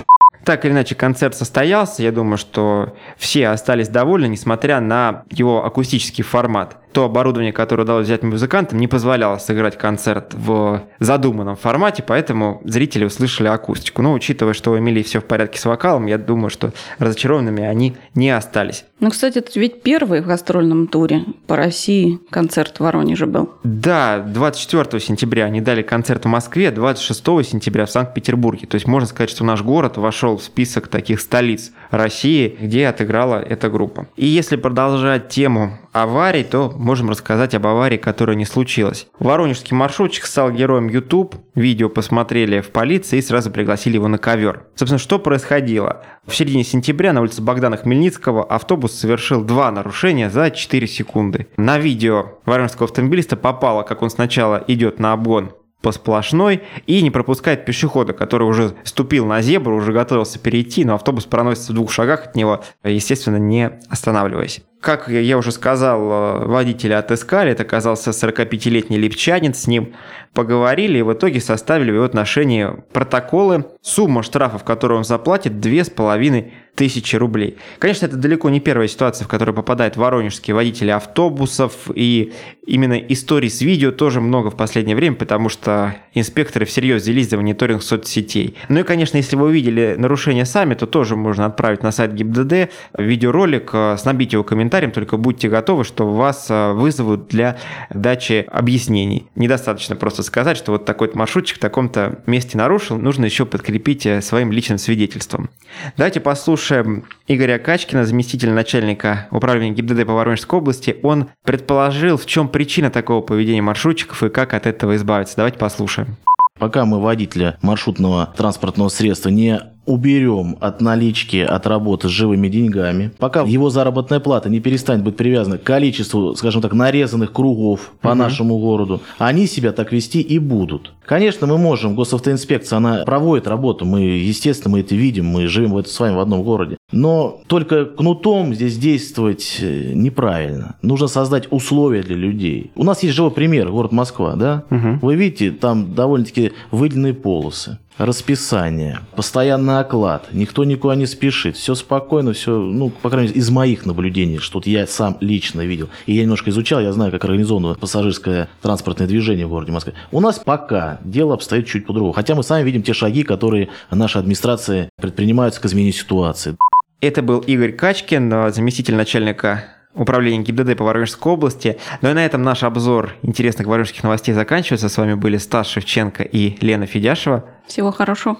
Так 0.45 0.65
или 0.65 0.73
иначе, 0.73 0.95
концерт 0.95 1.37
состоялся. 1.37 2.03
Я 2.03 2.11
думаю, 2.11 2.39
что 2.39 2.97
все 3.19 3.49
остались 3.49 3.89
довольны, 3.89 4.29
несмотря 4.29 4.81
на 4.81 5.25
его 5.31 5.65
акустический 5.65 6.25
формат 6.25 6.79
то 6.93 7.05
оборудование, 7.05 7.53
которое 7.53 7.83
удалось 7.83 8.07
взять 8.07 8.23
музыкантам, 8.23 8.79
не 8.79 8.89
позволяло 8.89 9.39
сыграть 9.39 9.77
концерт 9.77 10.35
в 10.35 10.83
задуманном 10.99 11.57
формате, 11.57 12.05
поэтому 12.07 12.61
зрители 12.65 13.05
услышали 13.05 13.49
акустику. 13.49 14.03
Но 14.03 14.13
учитывая, 14.13 14.55
что 14.55 14.73
у 14.73 14.79
Эмилии 14.79 15.03
все 15.03 15.21
в 15.21 15.25
порядке 15.25 15.59
с 15.59 15.65
вокалом, 15.65 16.07
я 16.07 16.19
думаю, 16.19 16.51
что 16.51 16.73
разочарованными 16.99 17.63
они 17.65 17.97
не 18.15 18.31
остались. 18.31 18.85
Ну, 19.01 19.11
кстати, 19.11 19.39
это 19.39 19.59
ведь 19.61 19.83
первый 19.83 20.23
в 20.23 20.27
гастрольном 20.27 20.89
туре 20.89 21.25
по 21.47 21.57
России 21.57 22.19
концерт 22.31 22.79
в 22.79 22.81
Воронеже 22.81 23.27
был. 23.27 23.51
Да, 23.63 24.19
24 24.19 25.01
сентября 25.01 25.45
они 25.45 25.61
дали 25.61 25.83
концерт 25.83 26.25
в 26.25 26.29
Москве, 26.29 26.71
26 26.71 27.25
сентября 27.49 27.87
в 27.87 27.91
Санкт-Петербурге. 27.91 28.67
То 28.67 28.75
есть 28.75 28.87
можно 28.87 29.07
сказать, 29.07 29.31
что 29.31 29.45
наш 29.45 29.63
город 29.63 29.97
вошел 29.99 30.37
в 30.37 30.43
список 30.43 30.89
таких 30.89 31.21
столиц 31.21 31.71
России, 31.91 32.57
где 32.61 32.87
отыграла 32.87 33.37
эта 33.37 33.69
группа. 33.71 34.07
И 34.17 34.27
если 34.27 34.57
продолжать 34.57 35.29
тему 35.29 35.79
аварий, 35.93 36.45
то 36.45 36.73
можем 36.77 37.11
рассказать 37.11 37.55
об 37.55 37.67
аварии, 37.67 37.97
которая 37.97 38.37
не 38.37 38.45
случилась. 38.45 39.07
Воронежский 39.19 39.77
маршрутчик 39.77 40.27
стал 40.27 40.51
героем 40.51 40.89
YouTube, 40.89 41.37
видео 41.55 41.89
посмотрели 41.89 42.61
в 42.61 42.71
полиции 42.71 43.19
и 43.19 43.23
сразу 43.23 43.51
пригласили 43.51 43.95
его 43.95 44.09
на 44.09 44.19
ковер. 44.19 44.65
Собственно, 44.75 44.99
что 44.99 45.19
происходило? 45.19 46.05
В 46.27 46.37
середине 46.37 46.65
сентября 46.65 47.13
на 47.13 47.21
улице 47.21 47.43
Богдана 47.43 47.77
Хмельницкого 47.77 48.45
автобус 48.45 48.93
совершил 48.93 49.43
два 49.43 49.71
нарушения 49.71 50.31
за 50.31 50.51
4 50.51 50.87
секунды. 50.87 51.49
На 51.57 51.79
видео 51.79 52.39
воронежского 52.45 52.85
автомобилиста 52.85 53.37
попало, 53.37 53.83
как 53.83 54.03
он 54.03 54.11
сначала 54.11 54.63
идет 54.67 54.99
на 54.99 55.13
обгон 55.13 55.53
по 55.83 55.93
сплошной 55.93 56.63
и 56.87 57.03
не 57.03 57.11
пропускает 57.11 57.65
пешехода, 57.65 58.13
который 58.13 58.49
уже 58.49 58.75
ступил 58.83 59.27
на 59.27 59.41
зебру, 59.43 59.77
уже 59.77 59.93
готовился 59.93 60.39
перейти, 60.39 60.85
но 60.85 60.95
автобус 60.95 61.25
проносится 61.25 61.73
в 61.73 61.77
двух 61.77 61.93
шагах 61.93 62.27
от 62.27 62.37
него, 62.37 62.65
естественно, 62.83 63.37
не 63.37 63.71
останавливаясь. 63.89 64.63
Как 64.81 65.09
я 65.09 65.37
уже 65.37 65.51
сказал, 65.51 66.01
э, 66.01 66.47
водителя 66.47 66.99
отыскали, 66.99 67.51
это 67.51 67.65
оказался 67.65 68.11
45-летний 68.11 68.97
липчанин, 68.97 69.53
с 69.53 69.67
ним 69.67 69.95
поговорили 70.35 70.99
и 70.99 71.03
в 71.03 71.13
итоге 71.13 71.41
составили 71.41 71.91
в 71.91 71.95
его 71.95 72.05
отношении 72.05 72.69
протоколы. 72.93 73.65
Сумма 73.83 74.23
штрафов, 74.23 74.63
которую 74.63 74.99
он 74.99 75.05
заплатит, 75.05 75.55
2,5 75.55 76.53
тысячи 76.79 77.17
рублей. 77.17 77.59
Конечно, 77.81 78.07
это 78.07 78.17
далеко 78.17 78.49
не 78.51 78.61
первая 78.61 78.87
ситуация, 78.87 79.25
в 79.25 79.29
которую 79.29 79.53
попадают 79.53 79.97
воронежские 79.97 80.55
водители 80.55 80.91
автобусов, 80.91 81.73
и 81.93 82.33
именно 82.65 82.95
историй 82.95 83.51
с 83.51 83.61
видео 83.63 83.91
тоже 83.91 84.21
много 84.21 84.53
в 84.53 84.57
последнее 84.57 84.95
время, 84.95 85.17
потому 85.17 85.49
что 85.49 85.97
инспекторы 86.15 86.67
всерьез 86.67 87.03
взялись 87.03 87.31
за 87.31 87.37
мониторинг 87.37 87.83
соцсетей. 87.83 88.55
Ну 88.69 88.79
и, 88.79 88.83
конечно, 88.85 89.17
если 89.17 89.35
вы 89.35 89.47
увидели 89.47 89.97
нарушение 89.99 90.45
сами, 90.45 90.75
то 90.75 90.87
тоже 90.87 91.17
можно 91.17 91.47
отправить 91.47 91.83
на 91.83 91.91
сайт 91.91 92.15
ГИБДД 92.15 92.71
видеоролик, 92.97 93.71
э, 93.73 93.97
снабить 93.99 94.33
его 94.33 94.45
комментарием, 94.45 94.93
только 94.93 95.17
будьте 95.17 95.49
готовы, 95.49 95.83
что 95.83 96.09
вас 96.09 96.47
э, 96.49 96.73
вызовут 96.75 97.27
для 97.27 97.59
дачи 97.91 98.47
объяснений. 98.49 99.27
Недостаточно 99.35 99.97
просто 99.97 100.23
сказать, 100.23 100.57
что 100.57 100.71
вот 100.71 100.85
такой-то 100.85 101.19
маршрутчик 101.19 101.57
в 101.57 101.61
таком-то 101.61 102.21
месте 102.27 102.57
нарушил, 102.57 102.99
нужно 102.99 103.25
еще 103.25 103.47
подкрепить 103.47 104.07
э, 104.07 104.23
своим 104.23 104.53
личным 104.53 104.79
свидетельством. 104.79 105.51
Давайте 105.97 106.21
послушаем 106.21 106.68
послушаем 106.69 107.05
Игоря 107.27 107.59
Качкина, 107.59 108.05
заместителя 108.05 108.53
начальника 108.53 109.27
управления 109.31 109.75
ГИБДД 109.75 110.07
по 110.07 110.13
Воронежской 110.13 110.59
области. 110.59 110.99
Он 111.03 111.31
предположил, 111.43 112.19
в 112.19 112.27
чем 112.27 112.49
причина 112.49 112.91
такого 112.91 113.23
поведения 113.23 113.63
маршрутчиков 113.63 114.23
и 114.23 114.29
как 114.29 114.53
от 114.53 114.67
этого 114.67 114.95
избавиться. 114.97 115.37
Давайте 115.37 115.57
послушаем. 115.59 116.19
Пока 116.59 116.85
мы 116.85 117.01
водителя 117.01 117.57
маршрутного 117.63 118.35
транспортного 118.37 118.91
средства 118.91 119.31
не 119.31 119.59
уберем 119.89 120.57
от 120.61 120.81
налички, 120.83 121.39
от 121.39 121.67
работы 121.67 122.09
с 122.09 122.11
живыми 122.11 122.49
деньгами, 122.49 123.11
пока 123.19 123.43
его 123.43 123.71
заработная 123.71 124.21
плата 124.21 124.51
не 124.51 124.61
перестанет 124.61 125.03
быть 125.03 125.17
привязана 125.17 125.57
к 125.57 125.63
количеству, 125.63 126.35
скажем 126.37 126.61
так, 126.61 126.75
нарезанных 126.75 127.33
кругов 127.33 127.93
по 128.03 128.09
угу. 128.09 128.19
нашему 128.19 128.59
городу, 128.59 129.01
они 129.17 129.47
себя 129.47 129.73
так 129.73 129.91
вести 129.91 130.21
и 130.21 130.39
будут. 130.39 130.93
Конечно, 131.07 131.47
мы 131.47 131.57
можем, 131.57 131.95
госавтоинспекция, 131.95 132.77
она 132.77 133.03
проводит 133.05 133.49
работу, 133.49 133.87
мы, 133.87 134.03
естественно, 134.03 134.73
мы 134.73 134.81
это 134.81 134.95
видим, 134.95 135.25
мы 135.25 135.47
живем 135.47 135.73
в 135.73 135.79
это 135.79 135.89
с 135.89 135.99
вами 135.99 136.15
в 136.15 136.21
одном 136.21 136.43
городе. 136.43 136.77
Но 136.93 137.41
только 137.47 137.87
кнутом 137.87 138.55
здесь 138.55 138.77
действовать 138.77 139.59
э, 139.61 139.93
неправильно. 139.95 140.77
Нужно 140.83 141.07
создать 141.07 141.51
условия 141.51 142.03
для 142.03 142.17
людей. 142.17 142.73
У 142.77 142.85
нас 142.85 143.03
есть 143.03 143.15
живой 143.15 143.31
пример, 143.31 143.71
город 143.71 143.93
Москва, 143.93 144.37
да? 144.37 144.65
Угу. 144.71 144.99
Вы 145.03 145.17
видите, 145.17 145.51
там 145.51 145.95
довольно-таки 145.95 146.53
выделенные 146.71 147.15
полосы 147.15 147.79
расписание, 147.99 149.01
постоянный 149.15 149.81
оклад, 149.81 150.29
никто 150.33 150.65
никуда 150.65 150.95
не 150.95 151.07
спешит, 151.07 151.57
все 151.57 151.75
спокойно, 151.75 152.33
все, 152.33 152.57
ну, 152.57 152.91
по 152.91 153.11
крайней 153.11 153.29
мере, 153.29 153.41
из 153.41 153.51
моих 153.51 153.85
наблюдений, 153.85 154.39
что 154.39 154.63
я 154.65 154.87
сам 154.87 155.17
лично 155.21 155.63
видел, 155.63 155.89
и 156.07 156.15
я 156.15 156.23
немножко 156.23 156.51
изучал, 156.51 156.81
я 156.81 156.93
знаю, 156.93 157.11
как 157.11 157.25
организовано 157.25 157.75
пассажирское 157.75 158.49
транспортное 158.63 159.07
движение 159.07 159.47
в 159.47 159.51
городе 159.51 159.73
Москве. 159.73 159.95
У 160.13 160.21
нас 160.21 160.39
пока 160.39 160.99
дело 161.05 161.35
обстоит 161.35 161.67
чуть 161.67 161.87
по-другому, 161.87 162.13
хотя 162.13 162.35
мы 162.35 162.43
сами 162.43 162.65
видим 162.65 162.83
те 162.83 162.93
шаги, 162.93 163.23
которые 163.23 163.69
наша 163.91 164.21
администрация 164.21 164.89
предпринимаются 165.01 165.61
к 165.61 165.67
изменению 165.67 165.95
ситуации. 165.95 166.57
Это 167.01 167.23
был 167.23 167.39
Игорь 167.41 167.73
Качкин, 167.73 168.53
заместитель 168.53 168.97
начальника 168.97 169.78
управления 169.95 170.43
ГИБДД 170.43 170.77
по 170.77 170.85
Воронежской 170.85 171.33
области. 171.33 171.79
Ну 172.03 172.11
и 172.11 172.13
на 172.13 172.25
этом 172.25 172.43
наш 172.43 172.63
обзор 172.63 173.15
интересных 173.23 173.67
воронежских 173.67 174.03
новостей 174.03 174.35
заканчивается. 174.35 174.89
С 174.89 174.97
вами 174.97 175.15
были 175.15 175.37
Стас 175.37 175.69
Шевченко 175.69 176.23
и 176.23 176.57
Лена 176.65 176.87
Федяшева. 176.87 177.45
Всего 177.67 177.93
хорошего. 177.93 178.39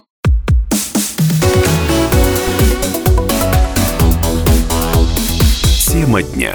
Тема 5.87 6.23
дня. 6.23 6.55